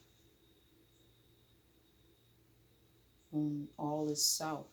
When 3.30 3.68
all 3.78 4.10
is 4.10 4.24
self. 4.24 4.66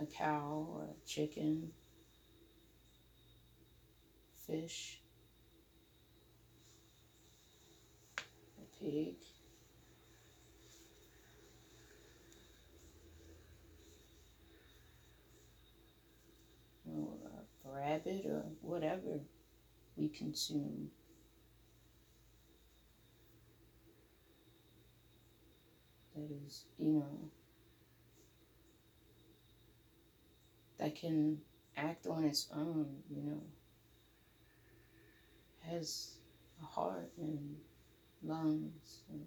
A 0.00 0.06
cow 0.06 0.66
or 0.70 0.84
a 0.84 1.06
chicken, 1.06 1.70
fish, 4.46 5.00
a 8.18 8.82
pig. 8.82 9.16
or 16.84 17.16
a 17.64 17.70
rabbit 17.70 18.26
or 18.26 18.44
whatever 18.60 19.20
we 19.96 20.08
consume. 20.08 20.90
That 26.14 26.28
is, 26.46 26.64
you 26.78 26.92
know, 26.92 27.30
that 30.82 30.96
can 30.96 31.38
act 31.76 32.08
on 32.08 32.24
its 32.24 32.48
own, 32.52 32.86
you 33.08 33.22
know, 33.22 33.40
has 35.60 36.16
a 36.60 36.66
heart 36.66 37.12
and 37.18 37.54
lungs 38.20 39.02
and 39.08 39.24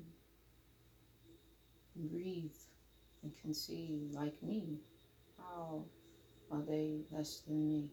breathe 2.11 2.51
and 3.23 3.31
can 3.41 3.53
see 3.53 4.09
like 4.11 4.35
me. 4.43 4.79
How 5.37 5.85
are 6.51 6.61
they 6.61 6.99
less 7.09 7.39
than 7.47 7.65
me? 7.65 7.89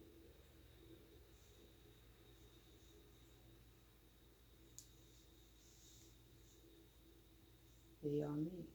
They 8.02 8.22
are 8.22 8.34
me. 8.34 8.66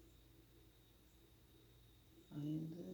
I 2.34 2.40
am 2.40 2.70
them. 2.78 2.87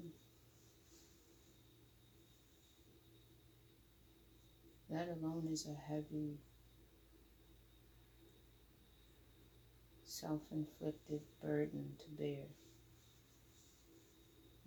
That 4.93 5.09
alone 5.09 5.47
is 5.51 5.65
a 5.65 5.73
heavy, 5.73 6.37
self 10.03 10.41
inflicted 10.51 11.21
burden 11.41 11.93
to 11.97 12.09
bear. 12.11 12.45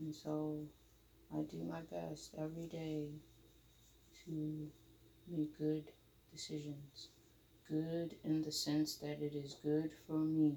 And 0.00 0.12
so 0.12 0.64
I 1.32 1.42
do 1.42 1.62
my 1.62 1.82
best 1.82 2.34
every 2.36 2.66
day 2.66 3.06
to 4.24 4.68
make 5.28 5.56
good 5.56 5.92
decisions. 6.32 7.10
Good 7.68 8.16
in 8.24 8.42
the 8.42 8.50
sense 8.50 8.96
that 8.96 9.22
it 9.22 9.32
is 9.32 9.54
good 9.62 9.92
for 10.08 10.18
me. 10.18 10.56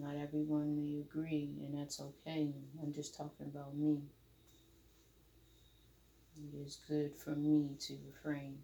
Not 0.00 0.14
everyone 0.14 0.76
may 0.76 1.00
agree, 1.00 1.50
and 1.64 1.76
that's 1.76 2.00
okay. 2.00 2.54
I'm 2.80 2.92
just 2.92 3.16
talking 3.16 3.46
about 3.46 3.74
me. 3.76 3.98
It 6.36 6.56
is 6.64 6.78
good 6.86 7.16
for 7.16 7.30
me 7.30 7.70
to 7.80 7.94
refrain. 8.06 8.58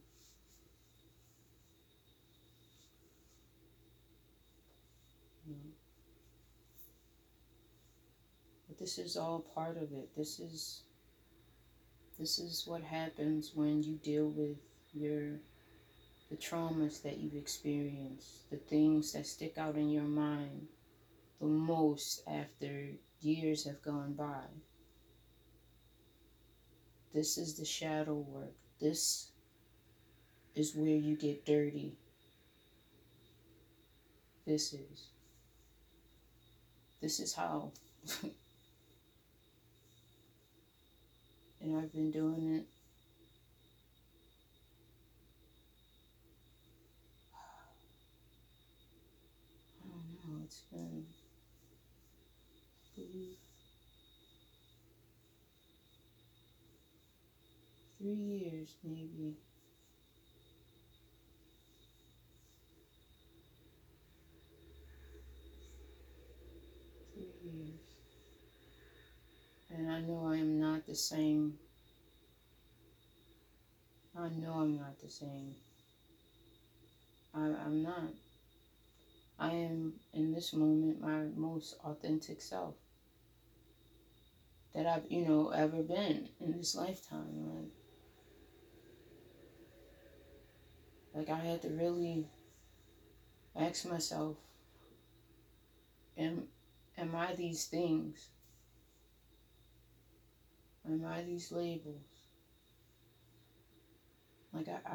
But 8.69 8.79
this 8.79 8.99
is 8.99 9.17
all 9.17 9.41
part 9.41 9.77
of 9.77 9.93
it. 9.93 10.15
This 10.17 10.39
is 10.39 10.83
this 12.17 12.39
is 12.39 12.65
what 12.65 12.83
happens 12.83 13.51
when 13.55 13.83
you 13.83 13.97
deal 13.97 14.29
with 14.29 14.57
your 14.93 15.41
the 16.31 16.37
traumas 16.37 17.03
that 17.03 17.19
you've 17.19 17.35
experienced, 17.35 18.49
the 18.51 18.57
things 18.57 19.13
that 19.13 19.27
stick 19.27 19.59
out 19.59 19.75
in 19.75 19.91
your 19.91 20.05
mind 20.05 20.69
most 21.45 22.23
after 22.27 22.89
years 23.21 23.65
have 23.65 23.83
gone 23.83 24.15
by. 24.15 24.45
This 27.13 27.39
is 27.39 27.55
the 27.55 27.65
shadow 27.65 28.15
work. 28.15 28.55
This 28.81 29.31
is 30.55 30.75
where 30.75 30.89
you 30.89 31.17
get 31.17 31.47
dirty. 31.47 31.97
This 34.47 34.73
is. 34.73 35.09
This 37.01 37.21
is 37.21 37.33
how. 37.33 37.71
and 41.61 41.77
I've 41.77 41.93
been 41.93 42.11
doing 42.11 42.57
it. 42.57 42.67
It's 50.45 50.61
been 50.71 51.07
three, 52.95 53.39
three 58.05 58.13
years 58.13 58.77
maybe. 58.85 59.35
Three 67.15 67.51
years. 67.51 67.81
And 69.71 69.91
I 69.91 70.01
know 70.01 70.27
I 70.27 70.37
am 70.37 70.61
not 70.61 70.87
the 70.87 70.95
same. 70.95 71.55
I 74.15 74.29
know 74.29 74.53
I'm 74.53 74.77
not 74.77 75.01
the 75.03 75.09
same. 75.09 75.55
I, 77.35 77.41
I'm 77.65 77.83
not. 77.83 78.13
I 79.39 79.49
am 79.49 79.95
in 80.13 80.35
this 80.35 80.53
moment 80.53 81.01
my 81.01 81.23
most 81.35 81.77
authentic 81.83 82.43
self 82.43 82.75
that 84.75 84.87
I've, 84.87 85.11
you 85.11 85.27
know, 85.27 85.49
ever 85.49 85.83
been 85.83 86.29
in 86.41 86.53
this 86.53 86.75
lifetime. 86.75 87.49
Like, 87.49 87.84
like 91.15 91.31
I 91.31 91.39
had 91.39 91.63
to 91.63 91.69
really 91.69 92.27
ask 93.57 93.87
myself, 93.87 94.37
am 96.19 96.49
Am 96.97 97.15
I 97.15 97.35
these 97.35 97.65
things? 97.65 98.29
Am 100.87 101.05
I 101.05 101.23
these 101.23 101.51
labels? 101.51 101.97
Like 104.53 104.69
I, 104.69 104.91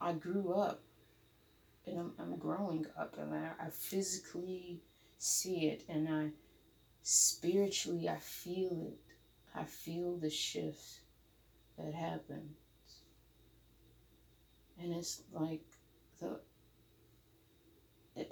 I, 0.00 0.08
I 0.10 0.12
grew 0.14 0.54
up 0.54 0.82
and 1.86 1.98
I'm, 1.98 2.12
I'm 2.18 2.36
growing 2.36 2.86
up 2.98 3.16
and 3.18 3.32
I, 3.32 3.66
I 3.66 3.70
physically 3.70 4.80
see 5.18 5.66
it 5.68 5.84
and 5.88 6.08
I 6.08 6.30
spiritually 7.02 8.08
I 8.08 8.18
feel 8.18 8.88
it. 8.88 8.98
I 9.54 9.62
feel 9.62 10.16
the 10.16 10.30
shifts 10.30 10.98
that 11.78 11.94
happens. 11.94 12.56
And 14.84 14.92
it's 14.94 15.22
like 15.32 15.64
the 16.20 16.40
it, 18.16 18.30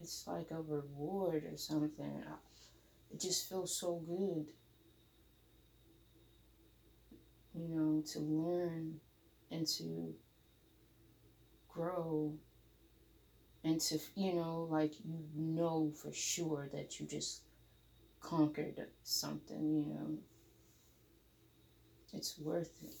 it's 0.00 0.26
like 0.26 0.50
a 0.52 0.60
reward 0.60 1.44
or 1.50 1.56
something. 1.56 2.22
It 3.12 3.20
just 3.20 3.48
feels 3.48 3.76
so 3.78 3.96
good, 4.06 4.52
you 7.54 7.68
know, 7.68 8.02
to 8.12 8.18
learn 8.20 9.00
and 9.50 9.66
to 9.66 10.14
grow 11.68 12.38
and 13.64 13.80
to, 13.80 13.98
you 14.14 14.34
know, 14.34 14.68
like 14.70 14.94
you 15.04 15.18
know 15.34 15.90
for 15.90 16.12
sure 16.12 16.68
that 16.72 17.00
you 17.00 17.06
just 17.06 17.42
conquered 18.20 18.80
something, 19.04 19.74
you 19.74 19.94
know. 19.94 20.18
It's 22.14 22.38
worth 22.38 22.82
it. 22.82 22.94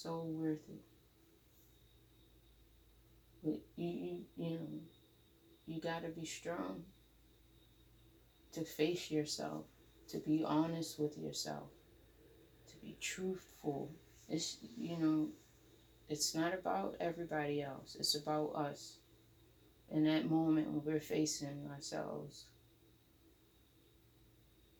So 0.00 0.22
worth 0.22 0.60
it 0.68 0.80
you, 3.42 3.60
you, 3.76 4.20
you 4.36 4.50
know, 4.50 4.68
you 5.66 5.80
got 5.80 6.02
to 6.02 6.08
be 6.08 6.24
strong 6.24 6.84
to 8.52 8.64
face 8.64 9.10
yourself, 9.10 9.64
to 10.10 10.18
be 10.18 10.44
honest 10.46 11.00
with 11.00 11.18
yourself, 11.18 11.70
to 12.68 12.76
be 12.76 12.96
truthful. 13.00 13.90
It's, 14.28 14.58
you 14.76 14.98
know, 14.98 15.30
it's 16.08 16.32
not 16.32 16.54
about 16.54 16.94
everybody 17.00 17.60
else, 17.60 17.96
it's 17.98 18.14
about 18.14 18.54
us. 18.54 18.98
In 19.90 20.04
that 20.04 20.30
moment 20.30 20.70
when 20.70 20.84
we're 20.84 21.00
facing 21.00 21.66
ourselves. 21.72 22.44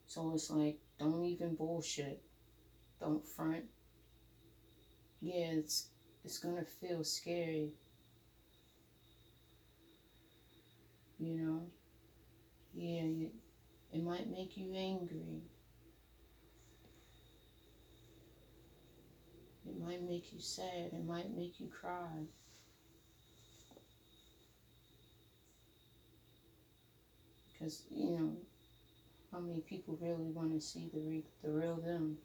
So 0.07 0.31
it's 0.33 0.49
like, 0.49 0.77
don't 0.97 1.25
even 1.25 1.55
bullshit. 1.55 2.21
Don't 3.01 3.27
front. 3.27 3.65
Yeah, 5.21 5.51
it's 5.51 5.87
it's 6.25 6.37
gonna 6.39 6.65
feel 6.65 7.03
scary 7.03 7.71
You 11.19 11.35
know? 11.35 11.61
Yeah, 12.73 13.03
you, 13.03 13.29
it 13.91 14.03
might 14.03 14.29
make 14.31 14.57
you 14.57 14.73
angry. 14.73 15.41
It 19.65 19.79
might 19.79 20.01
make 20.01 20.33
you 20.33 20.39
sad. 20.39 20.91
It 20.93 21.05
might 21.05 21.35
make 21.35 21.59
you 21.59 21.67
cry. 21.67 22.25
Because, 27.51 27.83
you 27.91 28.11
know, 28.11 28.37
how 29.31 29.39
many 29.39 29.61
people 29.61 29.97
really 30.01 30.31
want 30.31 30.53
to 30.53 30.61
see 30.61 30.89
the, 30.93 31.01
re- 31.01 31.25
the 31.43 31.51
real 31.51 31.75
them? 31.77 32.17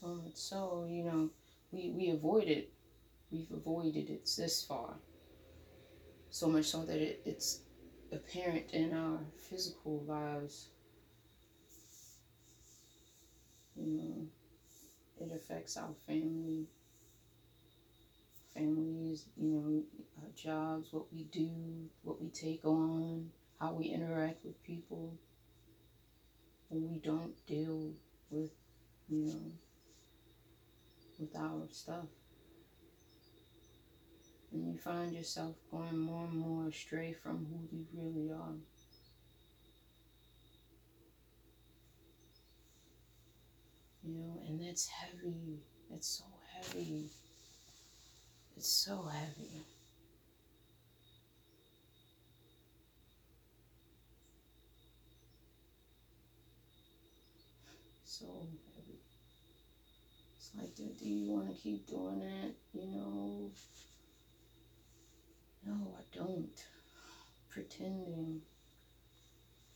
So 0.00 0.06
much 0.14 0.36
so, 0.36 0.86
you 0.88 1.02
know, 1.02 1.28
we, 1.72 1.90
we 1.90 2.10
avoid 2.10 2.44
it. 2.44 2.72
We've 3.32 3.50
avoided 3.50 4.08
it 4.08 4.30
this 4.36 4.62
far. 4.62 4.94
So 6.30 6.46
much 6.46 6.66
so 6.66 6.84
that 6.84 6.98
it, 6.98 7.20
it's 7.24 7.62
apparent 8.12 8.70
in 8.72 8.94
our 8.94 9.18
physical 9.50 10.04
lives. 10.06 10.68
You 13.74 13.86
know, 13.86 14.26
it 15.20 15.32
affects 15.34 15.76
our 15.76 15.90
family, 16.06 16.68
families, 18.54 19.24
you 19.36 19.48
know, 19.48 19.82
our 20.22 20.30
jobs, 20.36 20.92
what 20.92 21.12
we 21.12 21.24
do, 21.24 21.50
what 22.02 22.22
we 22.22 22.28
take 22.28 22.64
on, 22.64 23.30
how 23.58 23.72
we 23.72 23.86
interact 23.86 24.44
with 24.44 24.62
people. 24.62 25.18
When 26.68 26.88
we 26.88 26.98
don't 26.98 27.34
deal 27.46 27.90
with, 28.30 28.52
you 29.08 29.24
know, 29.26 29.40
with 31.18 31.36
our 31.36 31.66
stuff. 31.70 32.06
And 34.52 34.72
you 34.72 34.78
find 34.78 35.12
yourself 35.12 35.56
going 35.70 35.98
more 35.98 36.24
and 36.24 36.38
more 36.38 36.68
astray 36.68 37.12
from 37.12 37.46
who 37.50 37.76
you 37.76 37.86
really 37.92 38.32
are. 38.32 38.54
You 44.04 44.14
know, 44.14 44.42
and 44.46 44.60
that's 44.60 44.88
heavy. 44.88 45.58
That's 45.90 46.08
so 46.08 46.24
heavy. 46.54 47.10
It's 48.56 48.68
so 48.68 49.02
heavy. 49.02 49.64
So 58.04 58.26
like, 60.58 60.74
do, 60.74 60.88
do 60.98 61.08
you 61.08 61.30
want 61.30 61.48
to 61.48 61.54
keep 61.54 61.86
doing 61.86 62.22
it? 62.22 62.56
You 62.72 62.86
know? 62.86 63.50
No, 65.66 65.94
I 65.98 66.16
don't. 66.16 66.64
Pretending, 67.50 68.42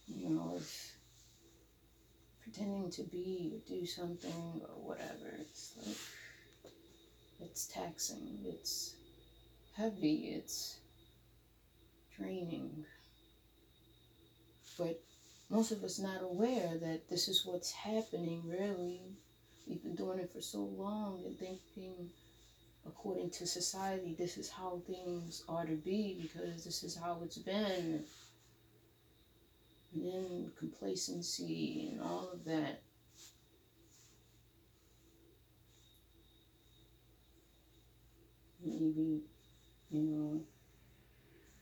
you 0.06 0.30
know, 0.30 0.54
if 0.56 0.92
pretending 2.42 2.90
to 2.90 3.02
be 3.04 3.52
or 3.54 3.60
do 3.68 3.86
something 3.86 4.60
or 4.62 4.88
whatever. 4.88 5.34
It's 5.40 5.74
like, 5.86 5.96
it's 7.40 7.66
taxing, 7.66 8.38
it's 8.44 8.94
heavy, 9.76 10.34
it's 10.36 10.78
draining. 12.16 12.84
But 14.78 15.02
most 15.50 15.70
of 15.70 15.82
us 15.84 15.98
not 15.98 16.22
aware 16.22 16.78
that 16.80 17.08
this 17.08 17.28
is 17.28 17.44
what's 17.44 17.72
happening 17.72 18.42
really. 18.46 19.00
We've 19.72 19.82
been 19.82 19.94
doing 19.94 20.18
it 20.18 20.30
for 20.30 20.42
so 20.42 20.58
long 20.58 21.22
and 21.24 21.38
thinking 21.38 22.10
according 22.86 23.30
to 23.30 23.46
society 23.46 24.14
this 24.18 24.36
is 24.36 24.50
how 24.50 24.82
things 24.86 25.44
are 25.48 25.64
to 25.64 25.76
be 25.76 26.18
because 26.20 26.62
this 26.62 26.82
is 26.82 26.94
how 26.94 27.20
it's 27.24 27.38
been 27.38 28.04
and 29.94 30.04
then 30.04 30.52
complacency 30.58 31.88
and 31.90 32.02
all 32.02 32.28
of 32.34 32.44
that. 32.44 32.82
Maybe, 38.62 39.22
you 39.90 40.02
know, 40.02 40.40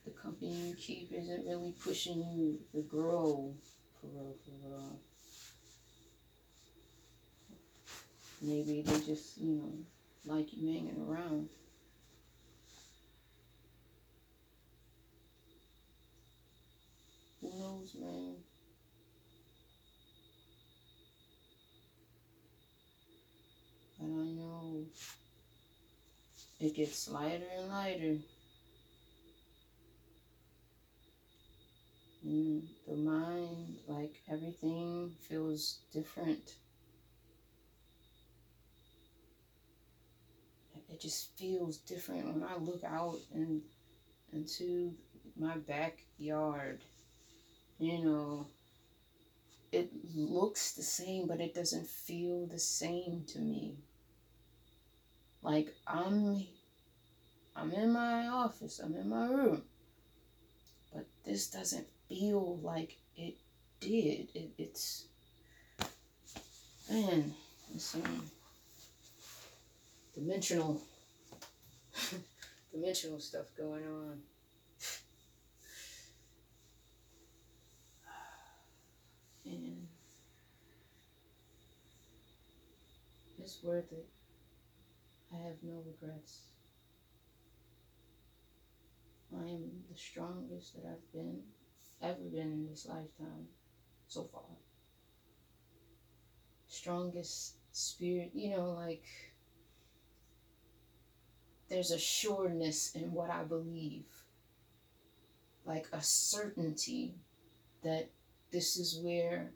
the 0.04 0.10
company 0.10 0.50
you 0.50 0.74
keep 0.74 1.12
isn't 1.12 1.46
really 1.46 1.74
pushing 1.84 2.24
you 2.34 2.58
to 2.72 2.82
grow 2.82 3.54
for 4.00 4.08
real, 4.08 4.34
for 4.44 4.68
real. 4.68 4.98
Maybe 8.42 8.80
they 8.80 9.00
just, 9.00 9.36
you 9.38 9.56
know, 9.56 9.72
like 10.24 10.46
you 10.52 10.66
hanging 10.72 11.06
around. 11.06 11.50
Who 17.42 17.50
knows, 17.58 17.94
man? 18.00 18.34
But 23.98 24.06
I 24.06 24.08
know 24.08 24.84
it 26.60 26.74
gets 26.74 27.08
lighter 27.08 27.44
and 27.58 27.68
lighter. 27.68 28.16
And 32.22 32.68
the 32.86 32.96
mind, 32.96 33.76
like 33.86 34.22
everything 34.30 35.12
feels 35.28 35.80
different. 35.92 36.54
It 40.90 41.00
just 41.00 41.36
feels 41.38 41.78
different 41.78 42.26
when 42.26 42.42
I 42.42 42.56
look 42.56 42.82
out 42.84 43.18
and 43.32 43.62
into 44.32 44.92
my 45.36 45.56
backyard 45.56 46.80
you 47.80 48.04
know, 48.04 48.46
it 49.72 49.90
looks 50.14 50.72
the 50.72 50.82
same, 50.82 51.26
but 51.26 51.40
it 51.40 51.54
doesn't 51.54 51.86
feel 51.86 52.46
the 52.46 52.58
same 52.58 53.24
to 53.28 53.38
me. 53.38 53.78
Like 55.42 55.74
I'm 55.86 56.46
I'm 57.56 57.72
in 57.72 57.90
my 57.90 58.28
office, 58.28 58.80
I'm 58.80 58.94
in 58.94 59.08
my 59.08 59.26
room. 59.26 59.62
But 60.92 61.06
this 61.24 61.48
doesn't 61.48 61.86
feel 62.08 62.58
like 62.58 62.98
it 63.16 63.36
did. 63.80 64.28
It, 64.34 64.50
it's 64.58 65.06
man, 66.90 67.32
there's 67.70 67.82
some 67.82 68.02
um, 68.02 68.30
dimensional 70.14 70.80
dimensional 72.72 73.20
stuff 73.20 73.46
going 73.56 73.84
on. 73.86 74.20
and 79.44 79.86
it's 83.38 83.62
worth 83.62 83.92
it. 83.92 84.06
I 85.32 85.36
have 85.38 85.56
no 85.62 85.82
regrets. 85.86 86.42
I 89.36 89.48
am 89.48 89.70
the 89.90 89.96
strongest 89.96 90.74
that 90.74 90.88
I've 90.88 91.12
been, 91.12 91.40
ever 92.02 92.18
been 92.32 92.52
in 92.52 92.66
this 92.68 92.86
lifetime 92.86 93.46
so 94.08 94.24
far. 94.32 94.42
Strongest 96.68 97.54
spirit, 97.72 98.30
you 98.34 98.56
know, 98.56 98.70
like 98.72 99.04
there's 101.70 101.92
a 101.92 101.98
sureness 101.98 102.94
in 102.94 103.12
what 103.12 103.30
I 103.30 103.44
believe, 103.44 104.06
like 105.64 105.86
a 105.92 106.02
certainty 106.02 107.14
that 107.84 108.10
this 108.50 108.76
is 108.76 108.98
where 109.02 109.52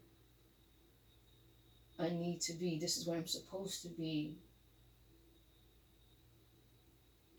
I 1.99 2.11
need 2.11 2.41
to 2.43 2.53
be. 2.53 2.79
This 2.79 2.97
is 2.97 3.07
where 3.07 3.17
I'm 3.19 3.27
supposed 3.27 3.83
to 3.83 3.89
be. 3.89 4.37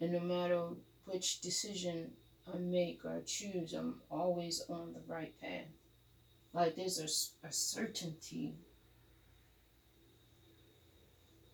And 0.01 0.11
no 0.11 0.19
matter 0.19 0.61
which 1.05 1.39
decision 1.39 2.11
I 2.53 2.57
make 2.57 3.05
or 3.05 3.21
choose, 3.25 3.73
I'm 3.73 4.01
always 4.11 4.61
on 4.69 4.93
the 4.93 5.01
right 5.07 5.33
path. 5.39 5.71
Like 6.53 6.75
there's 6.75 6.99
a, 6.99 7.47
a 7.47 7.51
certainty 7.51 8.55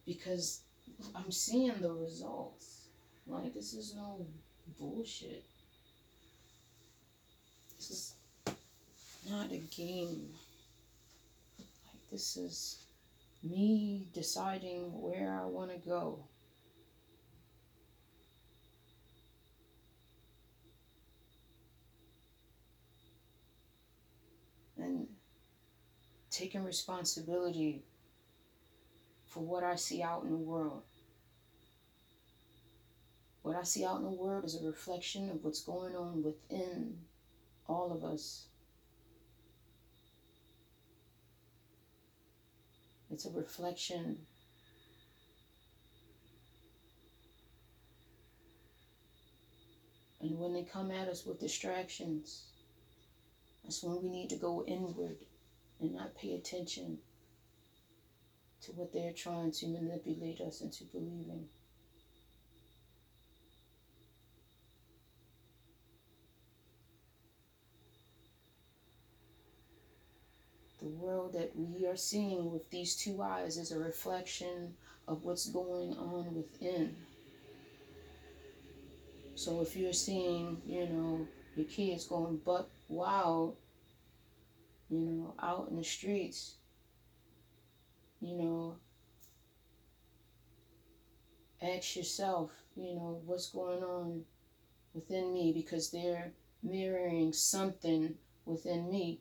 because 0.05 0.61
I'm 1.15 1.31
seeing 1.31 1.73
the 1.79 1.91
results. 1.91 2.80
Like 3.27 3.53
this 3.53 3.73
is 3.73 3.95
no 3.95 4.25
bullshit. 4.79 5.43
This 7.77 7.89
is 7.91 8.13
not 9.29 9.51
a 9.51 9.57
game. 9.57 10.29
Like, 11.57 11.67
this 12.11 12.37
is 12.37 12.83
me 13.43 14.05
deciding 14.13 15.01
where 15.01 15.39
I 15.41 15.45
want 15.45 15.71
to 15.71 15.77
go. 15.77 16.19
And 24.77 25.07
taking 26.29 26.63
responsibility 26.63 27.83
for 29.27 29.41
what 29.41 29.63
I 29.63 29.75
see 29.75 30.01
out 30.01 30.23
in 30.23 30.31
the 30.31 30.37
world. 30.37 30.81
What 33.51 33.59
I 33.59 33.63
see 33.63 33.83
out 33.83 33.97
in 33.97 34.05
the 34.05 34.11
world 34.11 34.45
is 34.45 34.55
a 34.55 34.65
reflection 34.65 35.29
of 35.29 35.43
what's 35.43 35.61
going 35.61 35.93
on 35.93 36.23
within 36.23 36.97
all 37.67 37.91
of 37.91 38.05
us. 38.05 38.45
It's 43.11 43.25
a 43.25 43.31
reflection. 43.31 44.19
And 50.21 50.39
when 50.39 50.53
they 50.53 50.63
come 50.63 50.89
at 50.89 51.09
us 51.09 51.25
with 51.25 51.41
distractions, 51.41 52.45
that's 53.65 53.83
when 53.83 54.01
we 54.01 54.07
need 54.07 54.29
to 54.29 54.37
go 54.37 54.63
inward 54.65 55.17
and 55.81 55.93
not 55.93 56.15
pay 56.15 56.35
attention 56.35 56.99
to 58.61 58.71
what 58.71 58.93
they're 58.93 59.11
trying 59.11 59.51
to 59.51 59.67
manipulate 59.67 60.39
us 60.39 60.61
into 60.61 60.85
believing. 60.85 61.49
The 70.81 70.87
world 70.87 71.33
that 71.33 71.51
we 71.55 71.85
are 71.85 71.95
seeing 71.95 72.51
with 72.51 72.67
these 72.71 72.95
two 72.95 73.21
eyes 73.21 73.57
is 73.57 73.71
a 73.71 73.77
reflection 73.77 74.73
of 75.07 75.23
what's 75.23 75.47
going 75.47 75.95
on 75.95 76.33
within. 76.33 76.95
So 79.35 79.61
if 79.61 79.75
you're 79.75 79.93
seeing, 79.93 80.59
you 80.65 80.87
know, 80.87 81.27
your 81.55 81.67
kids 81.67 82.05
going 82.05 82.37
buck 82.37 82.67
wild, 82.89 83.57
you 84.89 84.99
know, 84.99 85.35
out 85.39 85.67
in 85.69 85.77
the 85.77 85.83
streets, 85.83 86.55
you 88.19 88.35
know, 88.35 88.75
ask 91.61 91.95
yourself, 91.95 92.49
you 92.75 92.95
know, 92.95 93.21
what's 93.25 93.51
going 93.51 93.83
on 93.83 94.23
within 94.95 95.31
me 95.31 95.53
because 95.53 95.91
they're 95.91 96.31
mirroring 96.63 97.33
something 97.33 98.15
within 98.45 98.89
me 98.89 99.19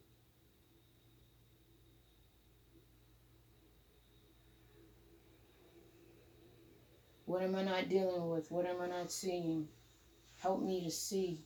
What 7.31 7.43
am 7.43 7.55
I 7.55 7.63
not 7.63 7.89
dealing 7.89 8.29
with? 8.29 8.51
What 8.51 8.67
am 8.67 8.81
I 8.81 8.89
not 8.89 9.13
seeing? 9.13 9.69
Help 10.43 10.65
me 10.65 10.83
to 10.83 10.91
see. 10.91 11.45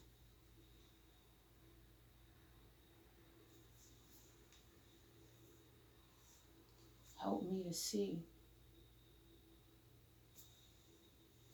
Help 7.22 7.42
me 7.42 7.60
let's 7.66 7.78
see. 7.78 8.22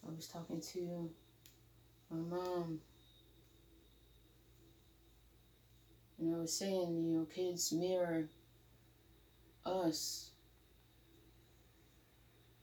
I 0.07 0.15
was 0.15 0.29
talking 0.29 0.61
to 0.61 1.11
my 2.09 2.37
mom. 2.37 2.79
And 6.21 6.37
I 6.37 6.39
was 6.39 6.57
saying, 6.57 7.05
you 7.05 7.19
know, 7.19 7.25
kids 7.25 7.73
mirror 7.73 8.29
us. 9.67 10.31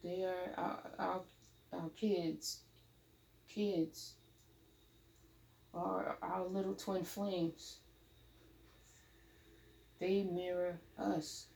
They 0.01 0.23
are 0.23 0.53
our, 0.55 0.79
our, 0.97 1.21
our 1.73 1.89
kids. 1.95 2.61
Kids 3.47 4.13
are 5.73 6.17
our 6.21 6.45
little 6.45 6.75
twin 6.75 7.03
flames. 7.03 7.79
They 9.99 10.23
mirror 10.23 10.79
us. 10.97 11.47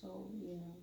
So, 0.00 0.28
you 0.40 0.54
know, 0.54 0.76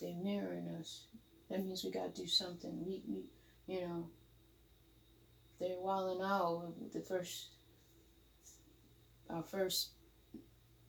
they're 0.00 0.14
mirroring 0.14 0.68
us. 0.78 1.06
That 1.50 1.64
means 1.64 1.84
we 1.84 1.90
gotta 1.90 2.10
do 2.10 2.26
something. 2.26 2.84
We, 2.86 3.02
we 3.06 3.24
you 3.66 3.80
know, 3.82 4.08
they're 5.60 5.78
wilding 5.78 6.24
out. 6.24 6.72
The 6.92 7.00
first, 7.00 7.55
our 9.30 9.42
first 9.42 9.90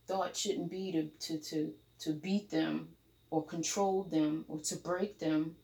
thought 0.07 0.35
shouldn't 0.35 0.71
be 0.71 0.91
to, 0.91 1.09
to, 1.27 1.43
to, 1.49 1.73
to 1.99 2.13
beat 2.13 2.49
them 2.49 2.89
or 3.29 3.45
control 3.45 4.03
them 4.03 4.45
or 4.47 4.59
to 4.59 4.75
break 4.77 5.19
them. 5.19 5.55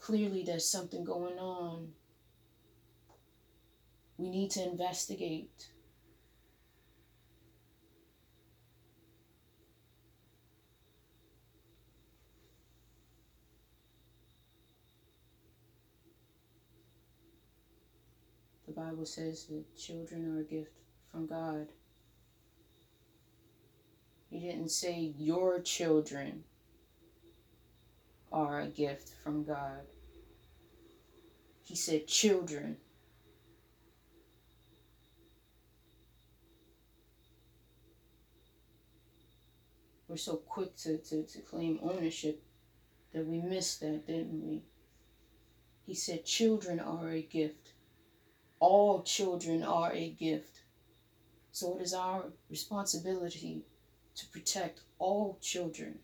Clearly, 0.00 0.44
there's 0.44 0.68
something 0.68 1.04
going 1.04 1.38
on. 1.38 1.88
We 4.18 4.30
need 4.30 4.52
to 4.52 4.62
investigate. 4.62 5.68
Bible 18.76 19.06
says 19.06 19.46
that 19.46 19.74
children 19.74 20.36
are 20.36 20.40
a 20.40 20.44
gift 20.44 20.72
from 21.10 21.26
God. 21.26 21.68
He 24.28 24.40
didn't 24.40 24.70
say 24.70 25.14
your 25.16 25.60
children 25.60 26.44
are 28.30 28.60
a 28.60 28.66
gift 28.66 29.12
from 29.24 29.44
God. 29.44 29.80
He 31.64 31.74
said 31.74 32.06
children. 32.06 32.76
We're 40.06 40.18
so 40.18 40.36
quick 40.36 40.76
to, 40.78 40.98
to, 40.98 41.22
to 41.22 41.38
claim 41.40 41.80
ownership 41.82 42.42
that 43.14 43.26
we 43.26 43.40
missed 43.40 43.80
that, 43.80 44.06
didn't 44.06 44.46
we? 44.46 44.62
He 45.86 45.94
said 45.94 46.26
children 46.26 46.78
are 46.78 47.10
a 47.10 47.22
gift. 47.22 47.65
All 48.58 49.02
children 49.02 49.62
are 49.62 49.92
a 49.92 50.10
gift. 50.10 50.62
So 51.52 51.76
it 51.76 51.82
is 51.82 51.94
our 51.94 52.24
responsibility 52.50 53.64
to 54.14 54.26
protect 54.28 54.80
all 54.98 55.38
children. 55.40 55.98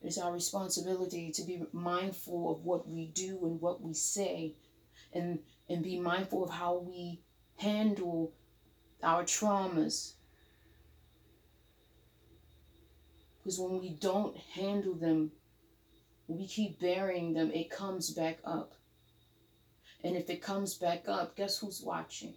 It 0.00 0.08
is 0.08 0.18
our 0.18 0.32
responsibility 0.32 1.30
to 1.32 1.42
be 1.42 1.62
mindful 1.72 2.52
of 2.52 2.64
what 2.64 2.88
we 2.88 3.06
do 3.06 3.38
and 3.42 3.60
what 3.60 3.82
we 3.82 3.94
say 3.94 4.54
and, 5.12 5.40
and 5.68 5.82
be 5.82 5.98
mindful 5.98 6.44
of 6.44 6.50
how 6.50 6.78
we 6.78 7.20
handle 7.56 8.32
our 9.02 9.24
traumas 9.24 10.14
Because 13.48 13.60
when 13.60 13.80
we 13.80 13.88
don't 13.88 14.36
handle 14.36 14.92
them, 14.92 15.32
we 16.26 16.46
keep 16.46 16.78
burying 16.78 17.32
them, 17.32 17.50
it 17.50 17.70
comes 17.70 18.10
back 18.10 18.40
up. 18.44 18.74
And 20.04 20.14
if 20.18 20.28
it 20.28 20.42
comes 20.42 20.74
back 20.74 21.08
up, 21.08 21.34
guess 21.34 21.56
who's 21.56 21.80
watching? 21.80 22.34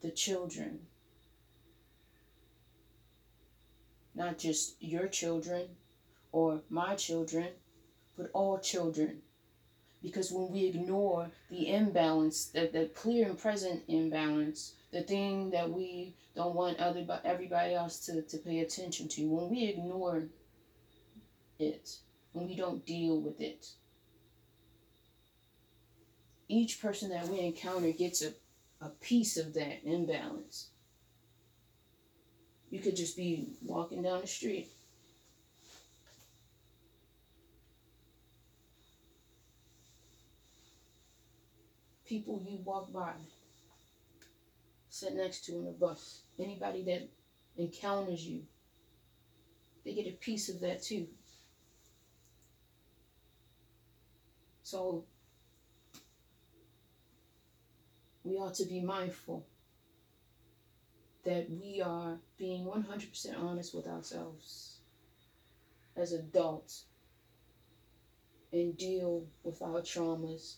The 0.00 0.12
children. 0.12 0.78
Not 4.14 4.38
just 4.38 4.76
your 4.78 5.08
children 5.08 5.70
or 6.30 6.60
my 6.70 6.94
children, 6.94 7.48
but 8.16 8.30
all 8.32 8.60
children. 8.60 9.22
Because 10.04 10.30
when 10.30 10.52
we 10.52 10.66
ignore 10.66 11.32
the 11.50 11.68
imbalance, 11.68 12.44
that 12.54 12.72
the 12.72 12.86
clear 12.94 13.26
and 13.28 13.36
present 13.36 13.82
imbalance, 13.88 14.74
the 14.92 15.02
thing 15.02 15.50
that 15.50 15.68
we 15.68 16.14
don't 16.38 16.54
want 16.54 16.78
other 16.78 17.04
everybody 17.24 17.74
else 17.74 17.98
to, 18.06 18.22
to 18.22 18.38
pay 18.38 18.60
attention 18.60 19.08
to. 19.08 19.26
When 19.26 19.50
we 19.50 19.64
ignore 19.64 20.28
it 21.58 21.96
when 22.32 22.46
we 22.46 22.54
don't 22.54 22.86
deal 22.86 23.20
with 23.20 23.40
it 23.40 23.66
each 26.48 26.80
person 26.80 27.10
that 27.10 27.26
we 27.26 27.40
encounter 27.40 27.90
gets 27.90 28.22
a, 28.22 28.32
a 28.80 28.88
piece 28.88 29.36
of 29.36 29.52
that 29.54 29.80
imbalance. 29.84 30.68
You 32.70 32.78
could 32.78 32.94
just 32.94 33.16
be 33.16 33.48
walking 33.64 34.02
down 34.02 34.20
the 34.20 34.28
street. 34.28 34.68
People 42.06 42.40
you 42.48 42.60
walk 42.64 42.92
by 42.92 43.12
sit 44.98 45.14
next 45.14 45.44
to 45.44 45.56
on 45.56 45.64
the 45.64 45.70
bus, 45.70 46.22
anybody 46.38 46.82
that 46.84 47.08
encounters 47.56 48.26
you, 48.26 48.42
they 49.84 49.94
get 49.94 50.06
a 50.06 50.16
piece 50.16 50.48
of 50.48 50.60
that 50.60 50.82
too. 50.82 51.06
So 54.62 55.04
we 58.24 58.36
ought 58.36 58.54
to 58.54 58.64
be 58.64 58.80
mindful 58.80 59.46
that 61.24 61.48
we 61.50 61.80
are 61.80 62.18
being 62.36 62.64
100% 62.64 63.42
honest 63.42 63.74
with 63.74 63.86
ourselves 63.86 64.78
as 65.96 66.12
adults 66.12 66.84
and 68.52 68.76
deal 68.76 69.26
with 69.42 69.60
our 69.62 69.80
traumas 69.80 70.56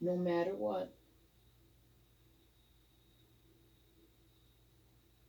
no 0.00 0.16
matter 0.16 0.54
what. 0.54 0.92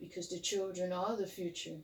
Because 0.04 0.28
the 0.28 0.40
children 0.40 0.92
are 0.92 1.16
the 1.16 1.26
future. 1.26 1.78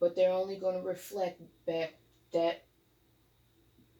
But 0.00 0.16
they're 0.16 0.32
only 0.32 0.56
going 0.56 0.74
to 0.74 0.86
reflect 0.86 1.40
back 1.66 1.94
that 2.32 2.64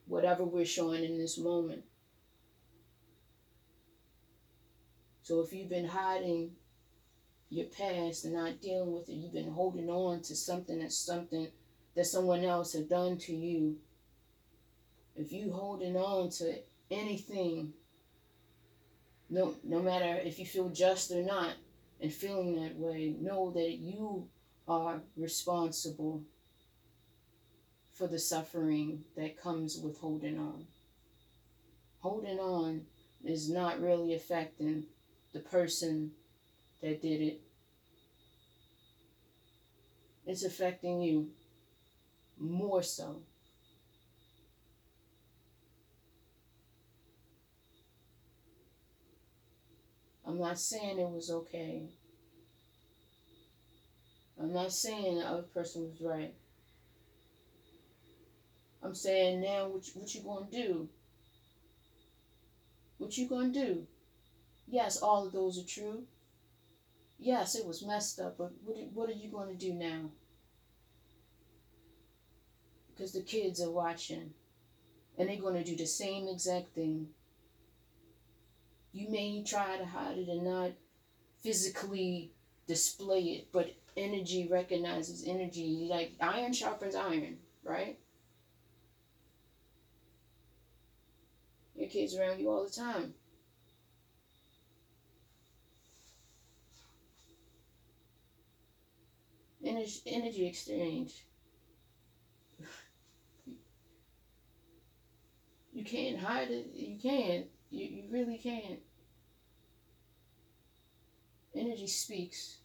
whatever 0.06 0.44
we're 0.44 0.64
showing 0.64 1.04
in 1.04 1.18
this 1.18 1.38
moment. 1.38 1.84
So 5.22 5.40
if 5.40 5.52
you've 5.52 5.68
been 5.68 5.86
hiding 5.86 6.50
your 7.48 7.66
past 7.66 8.24
and 8.24 8.34
not 8.34 8.60
dealing 8.60 8.92
with 8.92 9.08
it, 9.08 9.12
you've 9.12 9.32
been 9.32 9.52
holding 9.52 9.88
on 9.88 10.22
to 10.22 10.34
something 10.34 10.80
that's 10.80 10.98
something 10.98 11.46
that 11.94 12.06
someone 12.06 12.44
else 12.44 12.72
has 12.72 12.86
done 12.86 13.18
to 13.18 13.32
you. 13.32 13.76
If 15.14 15.30
you 15.30 15.52
holding 15.52 15.96
on 15.96 16.30
to 16.30 16.56
anything, 16.90 17.74
no 19.30 19.54
no 19.62 19.80
matter 19.80 20.18
if 20.24 20.40
you 20.40 20.46
feel 20.46 20.70
just 20.70 21.12
or 21.12 21.22
not, 21.22 21.52
and 22.02 22.12
feeling 22.12 22.60
that 22.60 22.76
way, 22.76 23.14
know 23.20 23.52
that 23.52 23.78
you 23.78 24.28
are 24.66 25.00
responsible 25.16 26.24
for 27.92 28.08
the 28.08 28.18
suffering 28.18 29.04
that 29.16 29.40
comes 29.40 29.78
with 29.78 29.98
holding 29.98 30.36
on. 30.36 30.66
Holding 32.00 32.40
on 32.40 32.82
is 33.24 33.48
not 33.48 33.80
really 33.80 34.14
affecting 34.14 34.84
the 35.32 35.38
person 35.38 36.10
that 36.82 37.00
did 37.00 37.20
it. 37.20 37.40
It's 40.26 40.44
affecting 40.44 41.02
you 41.02 41.28
more 42.36 42.82
so. 42.82 43.22
I'm 50.32 50.38
not 50.38 50.58
saying 50.58 50.98
it 50.98 51.10
was 51.10 51.30
okay. 51.30 51.82
I'm 54.40 54.54
not 54.54 54.72
saying 54.72 55.18
the 55.18 55.26
other 55.26 55.42
person 55.42 55.90
was 55.90 56.00
right. 56.00 56.32
I'm 58.82 58.94
saying 58.94 59.42
now 59.42 59.68
what 59.68 59.86
you, 59.86 60.00
what 60.00 60.14
you 60.14 60.22
gonna 60.22 60.46
do? 60.50 60.88
What 62.96 63.18
you 63.18 63.28
gonna 63.28 63.50
do? 63.50 63.86
Yes, 64.66 65.02
all 65.02 65.26
of 65.26 65.32
those 65.32 65.58
are 65.58 65.68
true. 65.68 66.04
Yes, 67.18 67.54
it 67.54 67.66
was 67.66 67.84
messed 67.84 68.18
up, 68.18 68.38
but 68.38 68.52
what, 68.64 68.78
what 68.94 69.10
are 69.10 69.12
you 69.12 69.28
going 69.28 69.48
to 69.48 69.54
do 69.54 69.74
now? 69.74 70.08
Because 72.88 73.12
the 73.12 73.20
kids 73.20 73.60
are 73.60 73.70
watching 73.70 74.32
and 75.18 75.28
they're 75.28 75.36
going 75.36 75.62
to 75.62 75.70
do 75.70 75.76
the 75.76 75.86
same 75.86 76.26
exact 76.26 76.74
thing. 76.74 77.08
You 78.92 79.08
may 79.08 79.42
try 79.42 79.78
to 79.78 79.84
hide 79.86 80.18
it 80.18 80.28
and 80.28 80.44
not 80.44 80.72
physically 81.40 82.32
display 82.66 83.22
it, 83.22 83.48
but 83.52 83.74
energy 83.96 84.48
recognizes 84.50 85.24
energy. 85.26 85.86
Like 85.90 86.12
iron 86.20 86.52
sharpens 86.52 86.94
iron, 86.94 87.38
right? 87.64 87.98
Your 91.74 91.88
kids 91.88 92.16
around 92.16 92.38
you 92.38 92.50
all 92.50 92.64
the 92.64 92.70
time. 92.70 93.14
Energy, 99.64 100.00
energy 100.06 100.46
exchange. 100.46 101.24
You 105.74 105.84
can't 105.84 106.18
hide 106.18 106.50
it. 106.50 106.66
You 106.74 106.98
can't. 107.00 107.46
You, 107.72 107.86
you 107.86 108.04
really 108.10 108.36
can't. 108.36 108.80
Energy 111.54 111.86
speaks. 111.86 112.58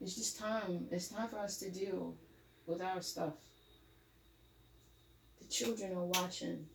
It's 0.00 0.14
just 0.14 0.38
time. 0.38 0.86
It's 0.90 1.08
time 1.08 1.28
for 1.30 1.38
us 1.38 1.56
to 1.58 1.70
deal 1.70 2.14
with 2.66 2.82
our 2.82 3.00
stuff. 3.00 3.32
The 5.40 5.48
children 5.48 5.92
are 5.96 6.04
watching. 6.04 6.66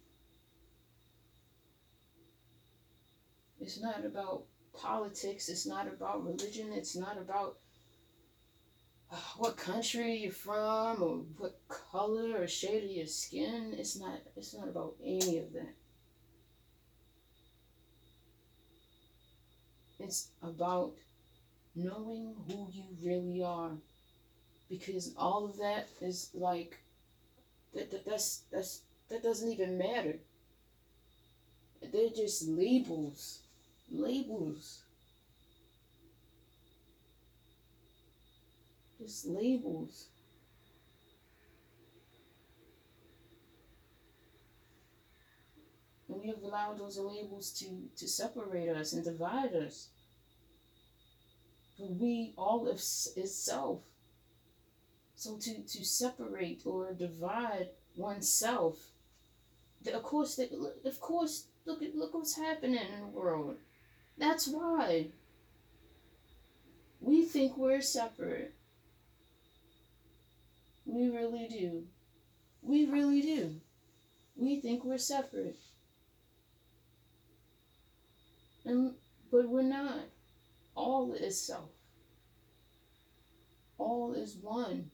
It's 3.61 3.79
not 3.79 4.03
about 4.05 4.45
politics. 4.73 5.49
It's 5.49 5.67
not 5.67 5.87
about 5.87 6.25
religion. 6.25 6.69
It's 6.73 6.95
not 6.95 7.17
about 7.19 7.57
what 9.37 9.57
country 9.57 10.17
you're 10.17 10.31
from 10.31 11.01
or 11.01 11.17
what 11.37 11.59
color 11.67 12.41
or 12.41 12.47
shade 12.47 12.83
of 12.83 12.91
your 12.91 13.07
skin. 13.07 13.75
It's 13.77 13.99
not 13.99 14.19
it's 14.35 14.53
not 14.53 14.67
about 14.67 14.95
any 15.03 15.39
of 15.39 15.53
that. 15.53 15.73
It's 19.99 20.29
about 20.41 20.93
knowing 21.75 22.35
who 22.47 22.67
you 22.71 22.85
really 23.03 23.43
are. 23.43 23.71
Because 24.69 25.13
all 25.17 25.45
of 25.45 25.57
that 25.57 25.89
is 25.99 26.29
like 26.33 26.77
that, 27.73 27.89
that 27.91 28.05
that's 28.05 28.43
that's 28.51 28.81
that 29.09 29.23
doesn't 29.23 29.51
even 29.51 29.77
matter. 29.77 30.19
They're 31.91 32.09
just 32.09 32.47
labels. 32.47 33.39
Labels. 33.91 34.83
Just 38.99 39.25
labels. 39.27 40.07
And 46.09 46.21
we 46.21 46.27
have 46.27 46.41
allowed 46.43 46.79
those 46.79 46.97
labels 46.97 47.51
to, 47.59 47.65
to 47.97 48.07
separate 48.07 48.69
us 48.69 48.93
and 48.93 49.03
divide 49.03 49.53
us. 49.53 49.89
But 51.77 51.91
we, 51.91 52.33
all 52.37 52.67
of 52.67 52.75
is 52.75 53.35
self. 53.35 53.79
So 55.15 55.37
to, 55.37 55.61
to 55.61 55.85
separate 55.85 56.63
or 56.65 56.93
divide 56.93 57.69
oneself, 57.95 58.77
of 59.93 60.03
course, 60.03 60.35
that 60.35 60.51
of 60.85 60.99
course, 60.99 61.45
look 61.65 61.81
at 61.81 61.95
look 61.95 62.13
what's 62.13 62.35
happening 62.35 62.79
in 62.93 62.99
the 63.01 63.07
world. 63.07 63.57
That's 64.17 64.47
why 64.47 65.07
we 66.99 67.23
think 67.23 67.57
we're 67.57 67.81
separate. 67.81 68.53
We 70.89 71.09
really 71.09 71.47
do. 71.47 71.83
We 72.63 72.87
really 72.87 73.21
do. 73.21 73.61
We 74.35 74.59
think 74.59 74.83
we're 74.83 74.97
separate. 74.97 75.59
And 78.65 78.95
but 79.31 79.47
we're 79.47 79.61
not. 79.61 80.05
All 80.73 81.13
is 81.13 81.39
self. 81.39 81.69
All 83.77 84.13
is 84.13 84.35
one. 84.41 84.89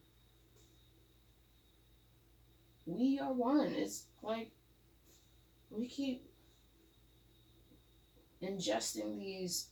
We 2.86 3.18
are 3.20 3.34
one. 3.34 3.74
It's 3.74 4.08
like 4.22 4.52
we 5.70 5.88
keep 5.88 6.30
ingesting 8.44 9.18
these 9.18 9.70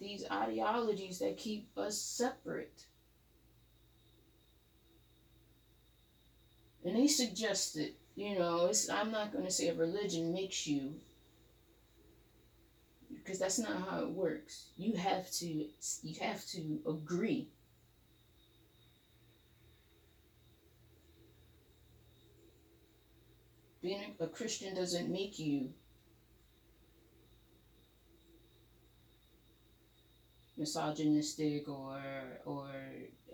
these 0.00 0.24
ideologies 0.30 1.18
that 1.18 1.36
keep 1.36 1.68
us 1.76 2.00
separate. 2.00 2.86
And 6.84 6.96
they 6.96 7.06
suggested, 7.06 7.94
you 8.16 8.38
know, 8.38 8.66
it's, 8.66 8.88
I'm 8.88 9.10
not 9.10 9.32
going 9.32 9.44
to 9.44 9.50
say 9.50 9.68
a 9.68 9.74
religion 9.74 10.32
makes 10.32 10.66
you, 10.66 10.94
because 13.14 13.38
that's 13.38 13.58
not 13.58 13.88
how 13.88 14.00
it 14.00 14.10
works. 14.10 14.68
You 14.76 14.94
have 14.94 15.30
to, 15.32 15.46
you 15.46 16.14
have 16.20 16.44
to 16.46 16.80
agree. 16.88 17.48
Being 23.82 24.14
a 24.20 24.26
Christian 24.26 24.74
doesn't 24.74 25.10
make 25.10 25.38
you 25.38 25.70
misogynistic 30.60 31.66
or 31.66 31.98
or 32.44 32.68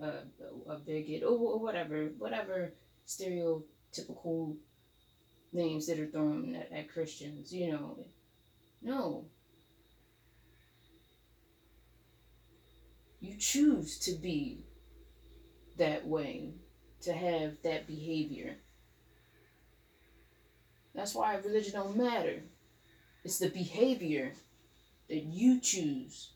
uh, 0.00 0.22
a 0.68 0.78
bigot 0.78 1.24
or, 1.24 1.36
or 1.36 1.58
whatever 1.58 2.04
whatever 2.18 2.72
stereotypical 3.06 4.56
names 5.52 5.86
that 5.86 5.98
are 5.98 6.06
thrown 6.06 6.54
at, 6.54 6.72
at 6.72 6.92
Christians, 6.92 7.52
you 7.52 7.72
know. 7.72 7.98
No. 8.82 9.24
You 13.20 13.36
choose 13.38 13.98
to 14.00 14.12
be 14.12 14.64
that 15.78 16.06
way, 16.06 16.54
to 17.02 17.12
have 17.12 17.56
that 17.62 17.86
behavior. 17.86 18.56
That's 20.94 21.14
why 21.14 21.36
religion 21.36 21.74
don't 21.74 21.96
matter. 21.96 22.42
It's 23.24 23.38
the 23.38 23.48
behavior 23.48 24.32
that 25.08 25.22
you 25.24 25.60
choose. 25.60 26.30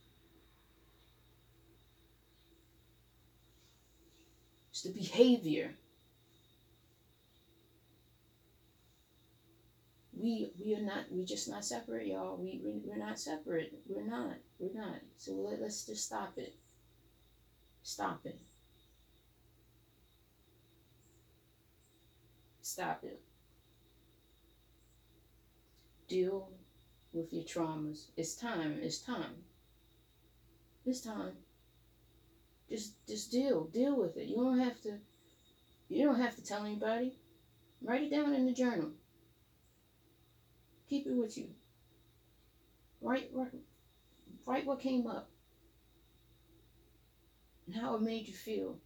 It's 4.71 4.83
the 4.83 4.93
behavior. 4.93 5.71
We 10.21 10.51
we 10.63 10.75
are 10.75 10.83
not 10.83 11.05
we 11.11 11.25
just 11.25 11.49
not 11.49 11.65
separate 11.65 12.07
y'all. 12.07 12.37
We, 12.37 12.61
we 12.65 12.81
we're 12.85 12.99
not 12.99 13.19
separate. 13.19 13.73
We're 13.89 14.07
not. 14.07 14.37
We're 14.59 14.79
not. 14.79 15.01
So 15.17 15.33
let, 15.33 15.61
let's 15.61 15.87
just 15.87 16.05
stop 16.05 16.35
it. 16.37 16.55
Stop 17.83 18.21
it. 18.25 18.39
Stop 22.61 23.01
it. 23.05 23.21
Deal 26.09 26.51
with 27.13 27.33
your 27.33 27.45
traumas. 27.45 28.07
It's 28.17 28.35
time. 28.35 28.79
It's 28.83 28.99
time. 28.99 29.45
It's 30.85 31.01
time. 31.01 31.33
Just 32.69 33.07
just 33.07 33.31
deal. 33.31 33.65
Deal 33.65 33.99
with 33.99 34.17
it. 34.17 34.29
You 34.29 34.37
don't 34.37 34.59
have 34.59 34.81
to 34.83 34.99
you 35.89 36.05
don't 36.05 36.21
have 36.21 36.37
to 36.37 36.45
tell 36.45 36.65
anybody. 36.65 37.17
Write 37.83 38.03
it 38.03 38.11
down 38.11 38.35
in 38.35 38.45
the 38.45 38.53
journal 38.53 38.91
Keep 40.91 41.07
it 41.07 41.15
with 41.15 41.39
you. 41.39 41.47
Write, 43.01 43.31
write, 43.33 43.53
write 44.45 44.67
what 44.67 44.81
came 44.81 45.07
up 45.07 45.31
and 47.67 47.77
how 47.77 47.95
it 47.95 48.03
made 48.03 48.27
you 48.27 48.35
feel. 48.35 48.77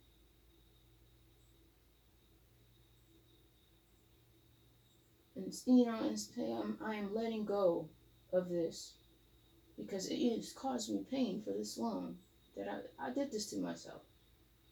And 5.34 5.50
you 5.66 5.86
know, 5.86 5.98
and 6.02 6.20
say, 6.20 6.52
I'm, 6.52 6.76
I 6.84 6.94
am 6.96 7.14
letting 7.14 7.46
go 7.46 7.88
of 8.34 8.50
this 8.50 8.92
because 9.78 10.08
it 10.10 10.36
has 10.36 10.52
caused 10.52 10.92
me 10.92 11.06
pain 11.10 11.40
for 11.42 11.52
this 11.52 11.78
long 11.78 12.16
that 12.54 12.68
I, 12.68 13.06
I 13.06 13.14
did 13.14 13.32
this 13.32 13.46
to 13.50 13.56
myself. 13.56 14.02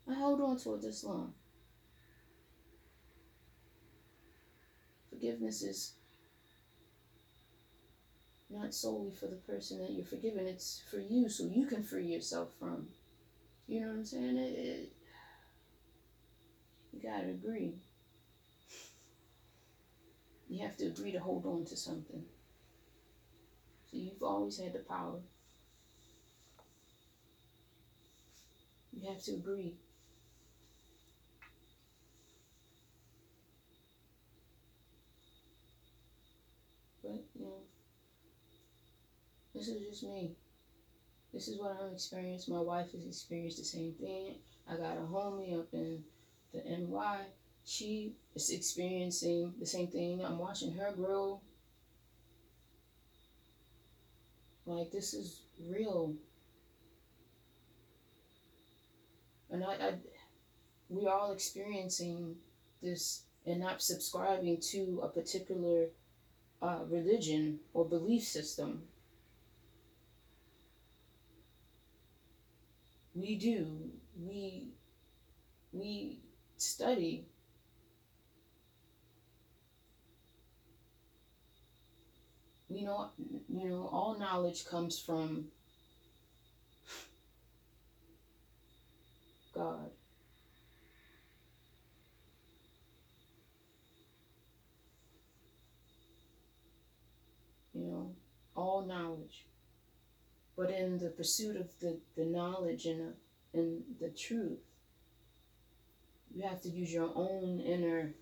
I 0.07 0.15
held 0.15 0.43
on 0.43 0.59
to 0.59 0.75
it 0.75 0.83
this 0.83 1.03
long. 1.03 1.33
Forgiveness 5.09 5.63
is 5.63 5.95
not 8.53 8.75
solely 8.75 9.11
for 9.13 9.27
the 9.27 9.37
person 9.37 9.79
that 9.81 9.91
you're 9.91 10.05
forgiving, 10.05 10.47
it's 10.47 10.83
for 10.91 10.99
you 10.99 11.29
so 11.29 11.45
you 11.45 11.67
can 11.67 11.83
free 11.83 12.07
yourself 12.07 12.51
from. 12.59 12.89
You 13.69 13.81
know 13.83 13.89
what 13.89 13.97
I'm 13.99 14.05
saying? 14.07 14.39
It, 14.39 14.59
it, 14.59 14.93
you 16.93 17.01
gotta 17.01 17.29
agree. 17.31 17.75
You 20.49 20.61
have 20.61 20.77
to 20.77 20.87
agree 20.87 21.11
to 21.11 21.19
hold 21.19 21.45
on 21.47 21.65
to 21.65 21.77
something. 21.77 22.25
So 23.89 23.97
you've 23.97 24.23
always 24.25 24.57
had 24.59 24.73
the 24.73 24.81
power. 24.81 25.21
You 28.93 29.09
have 29.09 29.23
to 29.25 29.33
agree. 29.33 29.75
But, 37.03 37.23
you 37.35 37.45
know, 37.45 37.61
this 39.63 39.77
is 39.77 39.89
just 39.89 40.03
me. 40.03 40.33
This 41.33 41.47
is 41.47 41.61
what 41.61 41.79
I'm 41.81 41.93
experiencing. 41.93 42.53
My 42.53 42.61
wife 42.61 42.91
has 42.93 43.07
experienced 43.07 43.59
the 43.59 43.65
same 43.65 43.93
thing. 43.93 44.35
I 44.69 44.77
got 44.77 44.97
a 44.97 45.03
homie 45.03 45.57
up 45.57 45.69
in 45.73 46.03
the 46.53 46.63
NY. 46.69 47.19
She 47.65 48.17
is 48.35 48.51
experiencing 48.51 49.55
the 49.61 49.67
same 49.67 49.87
thing. 49.87 50.25
I'm 50.25 50.39
watching 50.39 50.73
her 50.75 50.91
grow. 50.91 51.41
Like, 54.67 54.91
this 54.91 55.15
is 55.15 55.43
real. 55.71 56.17
And 59.49 59.63
I, 59.63 59.75
I 59.75 59.95
we're 60.89 61.09
all 61.09 61.31
experiencing 61.31 62.35
this 62.83 63.23
and 63.47 63.61
not 63.61 63.81
subscribing 63.81 64.61
to 64.73 65.03
a 65.05 65.09
particular 65.09 65.87
uh, 66.61 66.81
religion 66.89 67.61
or 67.75 67.85
belief 67.85 68.25
system. 68.25 68.83
We 73.15 73.37
do. 73.37 73.91
We 74.19 74.69
we 75.73 76.21
study. 76.57 77.27
We 82.69 82.83
know 82.83 83.11
you 83.49 83.69
know 83.69 83.89
all 83.93 84.19
knowledge 84.19 84.67
comes 84.67 84.99
from 84.99 85.47
God. 89.55 89.91
You 97.75 97.85
know, 97.87 98.15
all 98.55 98.83
knowledge. 98.87 99.47
But 100.57 100.71
in 100.71 100.99
the 100.99 101.09
pursuit 101.09 101.57
of 101.57 101.69
the, 101.81 101.99
the 102.17 102.25
knowledge 102.25 102.87
and, 102.87 103.01
the, 103.01 103.59
and 103.59 103.83
the 104.01 104.11
truth, 104.11 104.59
you 106.35 106.43
have 106.43 106.61
to 106.63 106.69
use 106.69 106.93
your 106.93 107.11
own 107.15 107.61
inner 107.61 108.15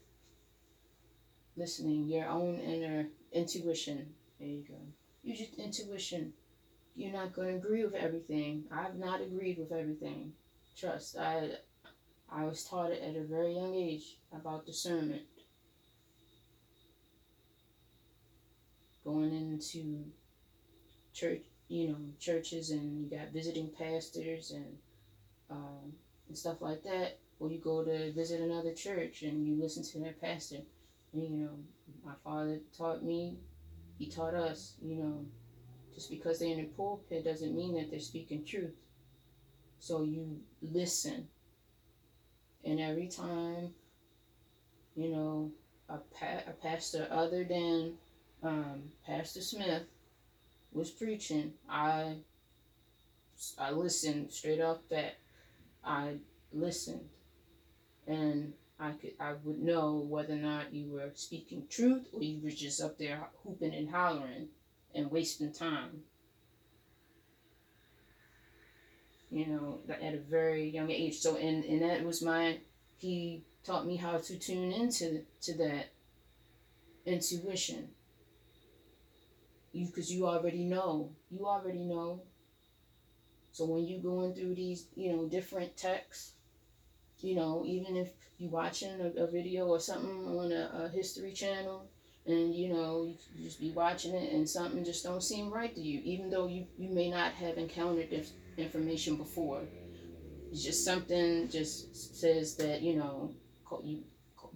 listening, 1.56 2.04
your 2.08 2.28
own 2.28 2.58
inner 2.58 3.08
intuition. 3.32 4.14
There 4.38 4.48
you 4.48 4.64
go. 4.66 4.74
Use 5.22 5.40
your 5.40 5.64
intuition. 5.64 6.32
You're 6.96 7.12
not 7.12 7.32
going 7.32 7.48
to 7.48 7.56
agree 7.56 7.84
with 7.84 7.94
everything. 7.94 8.64
I've 8.72 8.96
not 8.96 9.20
agreed 9.20 9.58
with 9.58 9.72
everything. 9.72 10.32
Trust. 10.76 11.16
I 11.16 11.50
I 12.32 12.44
was 12.44 12.64
taught 12.64 12.92
it 12.92 13.02
at 13.02 13.16
a 13.16 13.24
very 13.24 13.54
young 13.54 13.74
age 13.74 14.18
about 14.32 14.64
discernment. 14.64 15.22
Going 19.04 19.34
into 19.34 20.04
church, 21.12 21.42
you 21.70 21.88
know, 21.88 21.96
churches 22.18 22.70
and 22.72 23.00
you 23.00 23.16
got 23.16 23.32
visiting 23.32 23.70
pastors 23.78 24.50
and 24.50 24.76
um, 25.48 25.92
and 26.28 26.36
stuff 26.36 26.60
like 26.60 26.82
that. 26.82 27.18
Or 27.38 27.50
you 27.50 27.58
go 27.58 27.82
to 27.84 28.12
visit 28.12 28.40
another 28.40 28.74
church 28.74 29.22
and 29.22 29.46
you 29.46 29.54
listen 29.58 29.84
to 29.84 29.98
their 30.00 30.12
pastor. 30.12 30.58
And, 31.14 31.22
you 31.22 31.30
know, 31.30 31.58
my 32.04 32.12
father 32.22 32.58
taught 32.76 33.02
me, 33.02 33.38
he 33.98 34.10
taught 34.10 34.34
us, 34.34 34.74
you 34.82 34.96
know, 34.96 35.24
just 35.94 36.10
because 36.10 36.38
they're 36.38 36.50
in 36.50 36.58
the 36.58 36.64
pulpit 36.64 37.24
doesn't 37.24 37.56
mean 37.56 37.76
that 37.76 37.90
they're 37.90 38.00
speaking 38.00 38.44
truth. 38.44 38.74
So 39.78 40.02
you 40.02 40.40
listen. 40.60 41.28
And 42.64 42.78
every 42.78 43.08
time, 43.08 43.70
you 44.96 45.08
know, 45.08 45.50
a, 45.88 45.98
pa- 45.98 46.44
a 46.46 46.52
pastor 46.62 47.08
other 47.10 47.44
than 47.44 47.94
um, 48.42 48.82
Pastor 49.06 49.40
Smith 49.40 49.84
was 50.72 50.90
preaching, 50.90 51.54
I 51.68 52.16
I 53.58 53.70
listened 53.70 54.32
straight 54.32 54.60
off 54.60 54.78
that. 54.90 55.18
I 55.82 56.16
listened, 56.52 57.08
and 58.06 58.52
I 58.78 58.92
could 58.92 59.12
I 59.18 59.34
would 59.44 59.60
know 59.60 59.96
whether 59.96 60.34
or 60.34 60.36
not 60.36 60.74
you 60.74 60.90
were 60.92 61.10
speaking 61.14 61.66
truth 61.68 62.08
or 62.12 62.22
you 62.22 62.40
were 62.42 62.50
just 62.50 62.82
up 62.82 62.98
there 62.98 63.28
hooping 63.44 63.74
and 63.74 63.90
hollering 63.90 64.48
and 64.94 65.10
wasting 65.10 65.52
time. 65.52 66.02
You 69.30 69.46
know, 69.46 69.78
at 69.88 70.14
a 70.14 70.18
very 70.18 70.68
young 70.68 70.90
age. 70.90 71.18
So 71.18 71.36
and 71.36 71.64
and 71.64 71.82
that 71.82 72.04
was 72.04 72.22
my 72.22 72.58
he 72.98 73.42
taught 73.64 73.86
me 73.86 73.96
how 73.96 74.18
to 74.18 74.38
tune 74.38 74.72
into 74.72 75.24
to 75.42 75.54
that 75.58 75.92
intuition. 77.06 77.88
You 79.72 79.86
because 79.86 80.12
you 80.12 80.26
already 80.26 80.64
know. 80.64 81.12
You 81.30 81.46
already 81.46 81.84
know. 81.84 82.22
So 83.52 83.64
when 83.66 83.84
you 83.84 83.98
going 83.98 84.34
through 84.34 84.54
these, 84.54 84.86
you 84.94 85.12
know, 85.12 85.28
different 85.28 85.76
texts, 85.76 86.32
you 87.18 87.34
know, 87.34 87.64
even 87.66 87.96
if 87.96 88.10
you 88.38 88.48
watching 88.48 89.00
a, 89.00 89.24
a 89.24 89.26
video 89.26 89.66
or 89.66 89.80
something 89.80 90.26
on 90.26 90.52
a, 90.52 90.84
a 90.84 90.88
history 90.88 91.32
channel, 91.32 91.86
and 92.26 92.54
you 92.54 92.68
know 92.68 93.04
you, 93.04 93.44
just 93.44 93.60
be 93.60 93.70
watching 93.70 94.14
it 94.14 94.32
and 94.32 94.48
something 94.48 94.84
just 94.84 95.04
don't 95.04 95.22
seem 95.22 95.52
right 95.52 95.74
to 95.74 95.80
you, 95.80 96.00
even 96.04 96.30
though 96.30 96.46
you 96.46 96.66
you 96.78 96.90
may 96.90 97.10
not 97.10 97.32
have 97.32 97.58
encountered 97.58 98.10
this 98.10 98.32
information 98.56 99.16
before. 99.16 99.62
It's 100.50 100.64
just 100.64 100.84
something 100.84 101.48
just 101.48 102.18
says 102.18 102.56
that 102.56 102.82
you 102.82 102.96
know 102.96 103.32
you 103.82 104.02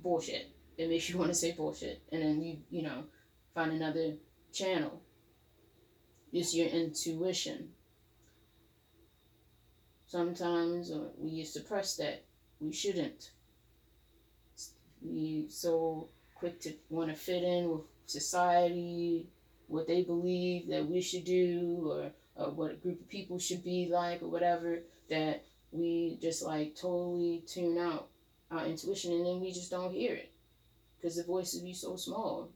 bullshit. 0.02 0.50
It 0.76 0.88
makes 0.88 1.08
you 1.08 1.18
want 1.18 1.30
to 1.30 1.34
say 1.34 1.52
bullshit, 1.52 2.02
and 2.12 2.22
then 2.22 2.42
you 2.42 2.58
you 2.70 2.82
know 2.82 3.04
find 3.54 3.72
another 3.72 4.14
channel. 4.54 5.02
It's 6.32 6.54
your 6.54 6.68
intuition. 6.68 7.70
Sometimes 10.06 10.90
uh, 10.90 11.08
we 11.18 11.44
suppress 11.44 11.96
that. 11.96 12.24
We 12.60 12.72
shouldn't. 12.72 13.30
We 15.02 15.46
so 15.50 16.08
quick 16.34 16.60
to 16.62 16.72
want 16.88 17.10
to 17.10 17.16
fit 17.16 17.42
in 17.42 17.70
with 17.70 17.82
society, 18.06 19.26
what 19.66 19.86
they 19.86 20.02
believe 20.02 20.68
that 20.68 20.86
we 20.86 21.00
should 21.00 21.24
do, 21.24 21.84
or, 21.90 22.10
or 22.42 22.50
what 22.52 22.72
a 22.72 22.74
group 22.74 23.00
of 23.00 23.08
people 23.08 23.38
should 23.38 23.64
be 23.64 23.88
like, 23.90 24.22
or 24.22 24.28
whatever, 24.28 24.80
that 25.10 25.44
we 25.72 26.18
just 26.22 26.42
like 26.42 26.76
totally 26.76 27.42
tune 27.46 27.78
out 27.78 28.08
our 28.50 28.66
intuition 28.66 29.12
and 29.12 29.26
then 29.26 29.40
we 29.40 29.52
just 29.52 29.70
don't 29.70 29.92
hear 29.92 30.14
it 30.14 30.30
because 30.96 31.16
the 31.16 31.24
voices 31.24 31.60
be 31.60 31.74
so 31.74 31.96
small. 31.96 32.50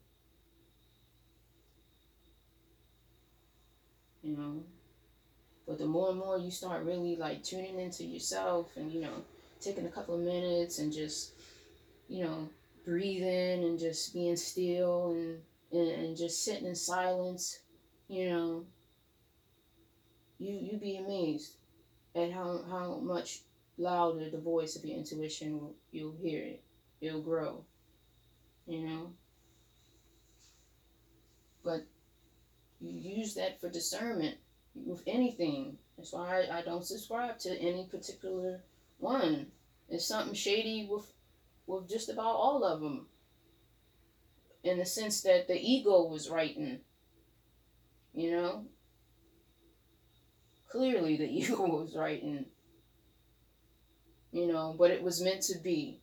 You 4.23 4.37
know? 4.37 4.63
But 5.67 5.79
the 5.79 5.87
more 5.87 6.11
and 6.11 6.19
more 6.19 6.39
you 6.39 6.51
start 6.51 6.85
really 6.85 7.17
like 7.17 7.43
tuning 7.43 7.79
into 7.79 8.05
yourself 8.05 8.77
and, 8.77 8.91
you 8.91 9.03
know, 9.03 9.23
taking 9.61 9.87
a 9.87 9.91
couple 9.91 10.15
of 10.15 10.23
minutes 10.23 10.79
and 10.79 10.93
just, 10.93 11.33
you 12.09 12.25
know, 12.25 12.49
breathing 12.85 13.65
and 13.65 13.79
just 13.79 14.15
being 14.15 14.37
still 14.37 15.11
and, 15.11 15.41
and, 15.73 16.05
and 16.05 16.17
just 16.17 16.43
sitting 16.43 16.67
in 16.67 16.75
silence, 16.75 17.61
you 18.09 18.31
know, 18.31 18.65
you 20.39 20.55
you 20.55 20.79
be 20.79 20.97
amazed 20.97 21.57
at 22.15 22.33
how, 22.33 22.65
how 22.71 22.99
much 23.03 23.41
louder 23.77 24.31
the 24.31 24.39
voice 24.39 24.75
of 24.75 24.85
your 24.85 24.97
intuition 24.97 25.61
will 25.61 25.75
you'll 25.93 26.17
hear 26.23 26.43
it. 26.43 26.63
It'll 27.01 27.21
grow. 27.21 27.65
You 28.67 28.87
know? 28.87 29.13
But 31.63 31.87
you 32.81 33.17
use 33.19 33.35
that 33.35 33.61
for 33.61 33.69
discernment 33.69 34.37
with 34.75 35.03
anything. 35.07 35.79
That's 35.97 36.13
why 36.13 36.43
I, 36.43 36.59
I 36.59 36.63
don't 36.63 36.85
subscribe 36.85 37.39
to 37.41 37.59
any 37.59 37.87
particular 37.87 38.61
one. 38.99 39.49
There's 39.89 40.07
something 40.07 40.35
shady 40.35 40.87
with 40.91 41.13
with 41.67 41.89
just 41.89 42.09
about 42.09 42.35
all 42.35 42.65
of 42.65 42.81
them. 42.81 43.07
In 44.65 44.79
the 44.79 44.87
sense 44.87 45.23
that 45.23 45.49
the 45.49 45.59
ego 45.59 46.05
was 46.05 46.31
writing. 46.31 46.81
You 48.15 48.33
know? 48.33 48.65
Clearly 50.69 51.17
the 51.17 51.25
ego 51.39 51.67
was 51.67 51.95
writing. 51.97 52.47
You 54.33 54.47
know, 54.47 54.75
but 54.79 54.91
it 54.91 55.03
was 55.03 55.23
meant 55.23 55.43
to 55.43 55.59
be. 55.59 56.01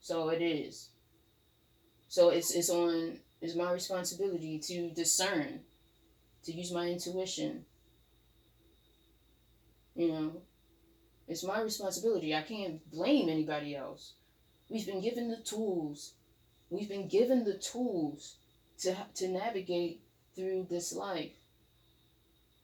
So 0.00 0.30
it 0.30 0.42
is. 0.42 0.90
So 2.08 2.30
it's 2.30 2.54
it's 2.54 2.70
on 2.70 3.18
it's 3.40 3.54
my 3.54 3.70
responsibility 3.70 4.58
to 4.60 4.90
discern, 4.90 5.60
to 6.48 6.54
use 6.54 6.72
my 6.72 6.86
intuition. 6.86 7.66
You 9.94 10.08
know, 10.08 10.32
it's 11.28 11.44
my 11.44 11.60
responsibility. 11.60 12.34
I 12.34 12.40
can't 12.40 12.90
blame 12.90 13.28
anybody 13.28 13.76
else. 13.76 14.14
We've 14.70 14.86
been 14.86 15.02
given 15.02 15.28
the 15.28 15.42
tools. 15.44 16.14
We've 16.70 16.88
been 16.88 17.06
given 17.06 17.44
the 17.44 17.58
tools 17.58 18.36
to 18.78 18.96
to 19.16 19.28
navigate 19.28 20.00
through 20.34 20.68
this 20.70 20.94
life. 20.94 21.32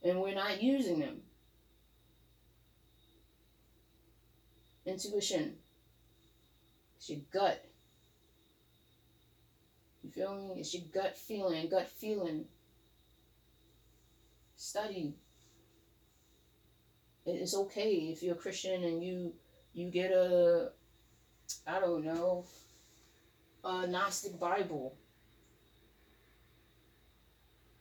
And 0.02 0.20
we're 0.20 0.34
not 0.34 0.62
using 0.62 1.00
them. 1.00 1.20
Intuition. 4.86 5.56
It's 6.96 7.10
your 7.10 7.20
gut. 7.30 7.62
You 10.02 10.10
feel 10.10 10.34
me? 10.34 10.60
It's 10.60 10.72
your 10.72 10.84
gut 10.92 11.18
feeling, 11.18 11.68
gut 11.68 11.88
feeling. 11.88 12.46
Study. 14.64 15.12
It's 17.26 17.54
okay 17.54 17.90
if 18.12 18.22
you're 18.22 18.34
a 18.34 18.38
Christian 18.38 18.82
and 18.82 19.04
you 19.04 19.34
you 19.74 19.90
get 19.90 20.10
a 20.10 20.70
I 21.66 21.80
don't 21.80 22.02
know 22.02 22.46
a 23.62 23.86
Gnostic 23.86 24.40
Bible. 24.40 24.96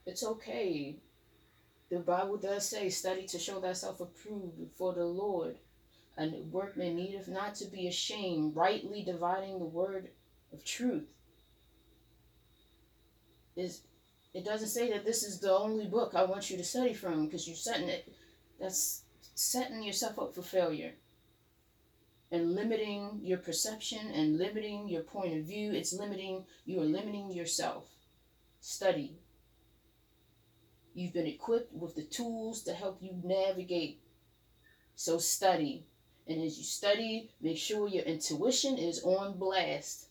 It's 0.06 0.26
okay. 0.26 0.98
The 1.90 2.00
Bible 2.00 2.36
does 2.36 2.68
say, 2.68 2.90
study 2.90 3.28
to 3.28 3.40
show 3.40 3.62
thyself 3.62 4.02
approved 4.02 4.76
for 4.76 4.94
the 4.94 5.06
Lord. 5.06 5.56
And 6.18 6.52
workman 6.52 6.98
needeth 6.98 7.30
not 7.30 7.56
to 7.56 7.66
be 7.66 7.88
ashamed, 7.88 8.58
rightly 8.58 9.04
dividing 9.04 9.60
the 9.60 9.66
word 9.66 10.10
of 10.52 10.66
truth. 10.66 11.14
Is 13.56 13.84
it 14.34 14.46
doesn't 14.46 14.70
say 14.70 14.92
that 14.92 15.06
this 15.06 15.24
is 15.24 15.40
the 15.40 15.52
only 15.52 15.86
book 15.86 16.14
I 16.16 16.24
want 16.24 16.50
you 16.50 16.58
to 16.58 16.64
study 16.64 16.94
from 16.94 17.26
because 17.26 17.48
you're 17.48 17.56
setting 17.56 17.90
it 17.90 18.12
that's 18.60 19.04
setting 19.36 19.84
yourself 19.84 20.20
up 20.20 20.36
for 20.36 20.42
failure 20.42 20.94
and 22.34 22.56
limiting 22.56 23.20
your 23.22 23.38
perception 23.38 24.10
and 24.12 24.40
limiting 24.40 24.90
your 24.90 25.04
point 25.04 25.38
of 25.38 25.46
view. 25.46 25.72
It's 25.72 25.94
limiting, 25.94 26.46
you 26.66 26.82
are 26.82 26.86
limiting 26.86 27.32
yourself. 27.32 27.86
Study. 28.60 29.18
You've 30.96 31.14
been 31.14 31.28
equipped 31.28 31.72
with 31.74 31.96
the 31.96 32.04
tools 32.04 32.64
to 32.64 32.74
help 32.74 32.98
you 33.02 33.12
navigate. 33.24 34.02
So 34.96 35.20
study. 35.20 35.86
And 36.28 36.42
as 36.42 36.58
you 36.58 36.64
study, 36.64 37.30
make 37.40 37.58
sure 37.58 37.88
your 37.88 38.04
intuition 38.04 38.80
is 38.80 39.04
on 39.04 39.38
blast. 39.38 40.08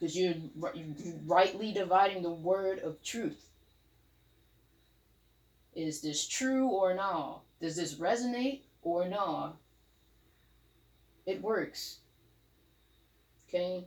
Because 0.00 0.16
you're, 0.16 0.34
you're 0.74 1.14
rightly 1.26 1.72
dividing 1.72 2.22
the 2.22 2.30
word 2.30 2.78
of 2.78 3.02
truth. 3.04 3.50
Is 5.74 6.00
this 6.00 6.26
true 6.26 6.68
or 6.68 6.94
not? 6.94 7.42
Does 7.60 7.76
this 7.76 7.96
resonate 7.96 8.62
or 8.82 9.06
not? 9.06 9.58
It 11.26 11.42
works. 11.42 11.98
Okay? 13.48 13.84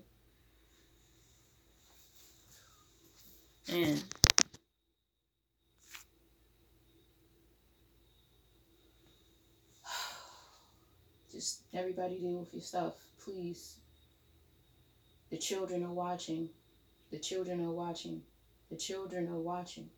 And 3.70 4.04
just 11.32 11.62
everybody 11.74 12.20
deal 12.20 12.38
with 12.40 12.54
your 12.54 12.62
stuff, 12.62 12.94
please. 13.24 13.78
The 15.34 15.40
children 15.40 15.84
are 15.84 15.92
watching. 15.92 16.50
The 17.10 17.18
children 17.18 17.66
are 17.66 17.72
watching. 17.72 18.22
The 18.70 18.78
children 18.78 19.28
are 19.30 19.40
watching. 19.40 19.90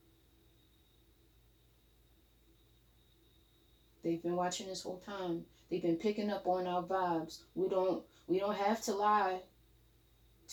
They've 4.01 4.23
been 4.23 4.37
watching 4.37 4.67
this 4.67 4.83
whole 4.83 5.03
time. 5.05 5.43
They've 5.69 5.81
been 5.81 5.97
picking 5.97 6.31
up 6.31 6.47
on 6.47 6.67
our 6.67 6.83
vibes. 6.83 7.39
We 7.53 7.67
don't 7.67 8.01
we 8.27 8.39
don't 8.39 8.55
have 8.55 8.81
to 8.83 8.93
lie 8.93 9.41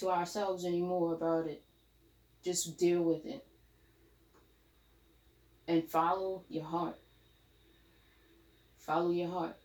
to 0.01 0.11
ourselves 0.11 0.65
anymore 0.65 1.15
about 1.15 1.47
it. 1.47 1.63
Just 2.45 2.77
deal 2.77 3.03
with 3.03 3.25
it. 3.25 3.47
And 5.69 5.89
follow 5.89 6.43
your 6.49 6.65
heart. 6.65 6.99
Follow 8.79 9.13
your 9.13 9.31
heart. 9.31 9.59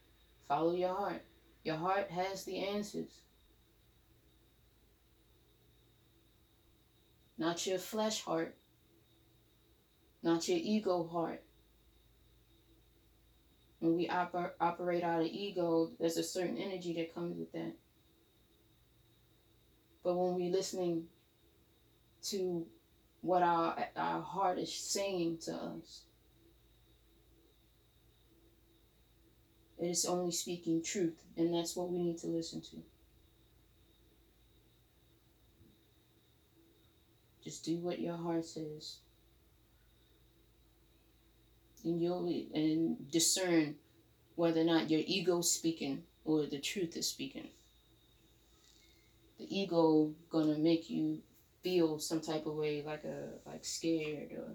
Follow 0.47 0.75
your 0.75 0.93
heart. 0.93 1.23
Your 1.63 1.77
heart 1.77 2.11
has 2.11 2.43
the 2.43 2.59
answers. 2.59 3.23
Not 7.37 7.65
your 7.67 7.79
flesh 7.79 8.23
heart. 8.23 8.55
Not 10.23 10.47
your 10.47 10.59
ego 10.61 11.07
heart 11.07 11.43
when 13.79 13.95
we 13.95 14.07
oper- 14.07 14.51
operate 14.59 15.03
out 15.03 15.21
of 15.21 15.27
ego, 15.27 15.91
there's 15.99 16.17
a 16.17 16.23
certain 16.23 16.57
energy 16.57 16.93
that 16.93 17.13
comes 17.13 17.37
with 17.37 17.51
that. 17.51 17.73
But 20.03 20.15
when 20.15 20.35
we're 20.35 20.51
listening 20.51 21.05
to 22.23 22.65
what 23.21 23.43
our 23.43 23.77
our 23.95 24.21
heart 24.21 24.57
is 24.57 24.73
saying 24.73 25.39
to 25.39 25.53
us, 25.53 26.03
it 29.77 29.87
is 29.87 30.05
only 30.05 30.31
speaking 30.31 30.81
truth, 30.81 31.17
and 31.35 31.53
that's 31.53 31.75
what 31.75 31.89
we 31.89 31.99
need 31.99 32.17
to 32.19 32.27
listen 32.27 32.61
to. 32.61 32.77
Just 37.47 37.63
do 37.63 37.77
what 37.77 38.01
your 38.01 38.17
heart 38.17 38.43
says 38.43 38.97
and 41.85 42.01
you'll 42.01 42.27
and 42.53 43.09
discern 43.09 43.75
whether 44.35 44.59
or 44.59 44.65
not 44.65 44.89
your 44.89 44.99
ego 45.05 45.39
is 45.39 45.49
speaking 45.49 46.03
or 46.25 46.45
the 46.45 46.59
truth 46.59 46.97
is 46.97 47.07
speaking. 47.07 47.47
The 49.39 49.57
ego 49.57 50.11
gonna 50.29 50.57
make 50.57 50.89
you 50.89 51.19
feel 51.63 51.99
some 51.99 52.19
type 52.19 52.47
of 52.47 52.55
way, 52.55 52.83
like 52.85 53.05
a 53.05 53.49
like 53.49 53.63
scared 53.63 54.33
or 54.33 54.49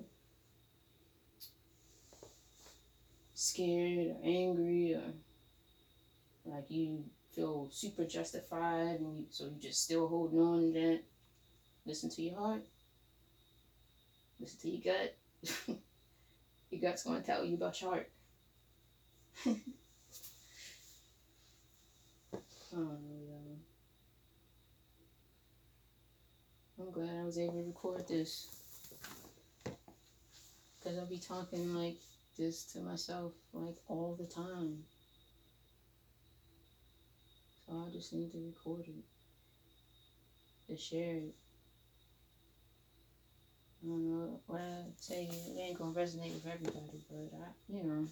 scared 3.33 4.09
or 4.09 4.17
angry 4.23 4.95
or 4.97 5.15
like 6.45 6.67
you 6.69 7.05
feel 7.35 7.69
super 7.73 8.05
justified 8.05 9.01
and 9.01 9.21
you, 9.21 9.25
so 9.31 9.45
you 9.45 9.57
just 9.59 9.83
still 9.83 10.07
holding 10.09 10.39
on 10.39 10.61
to 10.61 10.73
that. 10.79 11.01
Listen 11.87 12.11
to 12.11 12.23
your 12.23 12.37
heart. 12.37 12.63
Listen 14.43 14.59
to 14.61 14.71
your 14.71 14.95
gut. 14.95 15.15
your 16.71 16.81
gut's 16.81 17.05
going 17.05 17.21
to 17.21 17.27
tell 17.27 17.45
you 17.45 17.55
about 17.55 17.81
your 17.81 17.91
heart. 17.91 18.11
oh, 19.47 19.57
I'm 26.81 26.91
glad 26.91 27.21
I 27.21 27.25
was 27.25 27.39
able 27.39 27.53
to 27.53 27.63
record 27.63 28.09
this. 28.09 28.49
Because 29.65 30.99
I'll 30.99 31.07
be 31.07 31.19
talking 31.19 31.73
like 31.77 31.99
this 32.37 32.65
to 32.73 32.81
myself 32.81 33.31
like 33.53 33.77
all 33.87 34.17
the 34.19 34.27
time. 34.27 34.83
So 37.65 37.85
I 37.87 37.93
just 37.93 38.13
need 38.13 38.33
to 38.33 38.39
record 38.39 38.89
it. 38.89 39.05
To 40.69 40.77
share 40.77 41.15
it. 41.15 41.35
I 43.83 43.89
don't 43.89 44.09
know 44.09 44.41
what 44.47 44.61
I 44.61 44.85
tell 45.05 45.19
you, 45.19 45.29
It 45.29 45.61
ain't 45.61 45.79
gonna 45.79 45.91
resonate 45.93 46.35
with 46.35 46.47
everybody, 46.47 47.05
but 47.11 47.37
I, 47.37 47.49
you 47.69 47.83
know, 47.83 48.07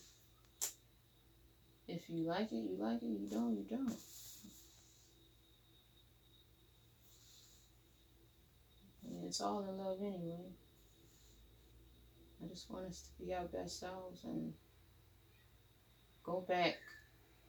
if 1.86 2.10
you 2.10 2.24
like 2.24 2.50
it, 2.50 2.56
you 2.56 2.76
like 2.78 3.02
it. 3.02 3.06
You 3.06 3.28
don't, 3.30 3.56
you 3.56 3.64
don't. 3.68 3.96
And 9.06 9.24
it's 9.26 9.40
all 9.40 9.60
in 9.68 9.78
love 9.78 9.98
anyway. 10.00 10.40
I 12.42 12.48
just 12.48 12.68
want 12.68 12.86
us 12.86 13.02
to 13.02 13.24
be 13.24 13.32
our 13.32 13.44
best 13.44 13.78
selves 13.78 14.24
and 14.24 14.52
go 16.24 16.44
back 16.48 16.78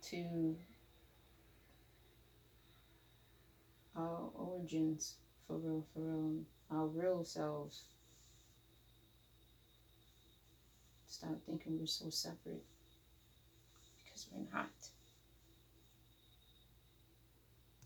to 0.09 0.55
our 3.95 4.30
origins 4.36 5.15
for 5.47 5.57
real, 5.57 5.86
for 5.93 6.01
real, 6.01 6.36
our 6.69 6.86
real 6.88 7.24
selves. 7.24 7.84
Stop 11.22 11.38
thinking 11.45 11.78
we're 11.78 11.86
so 11.86 12.09
separate 12.09 12.63
because 14.03 14.26
we're 14.32 14.43
not. 14.51 14.72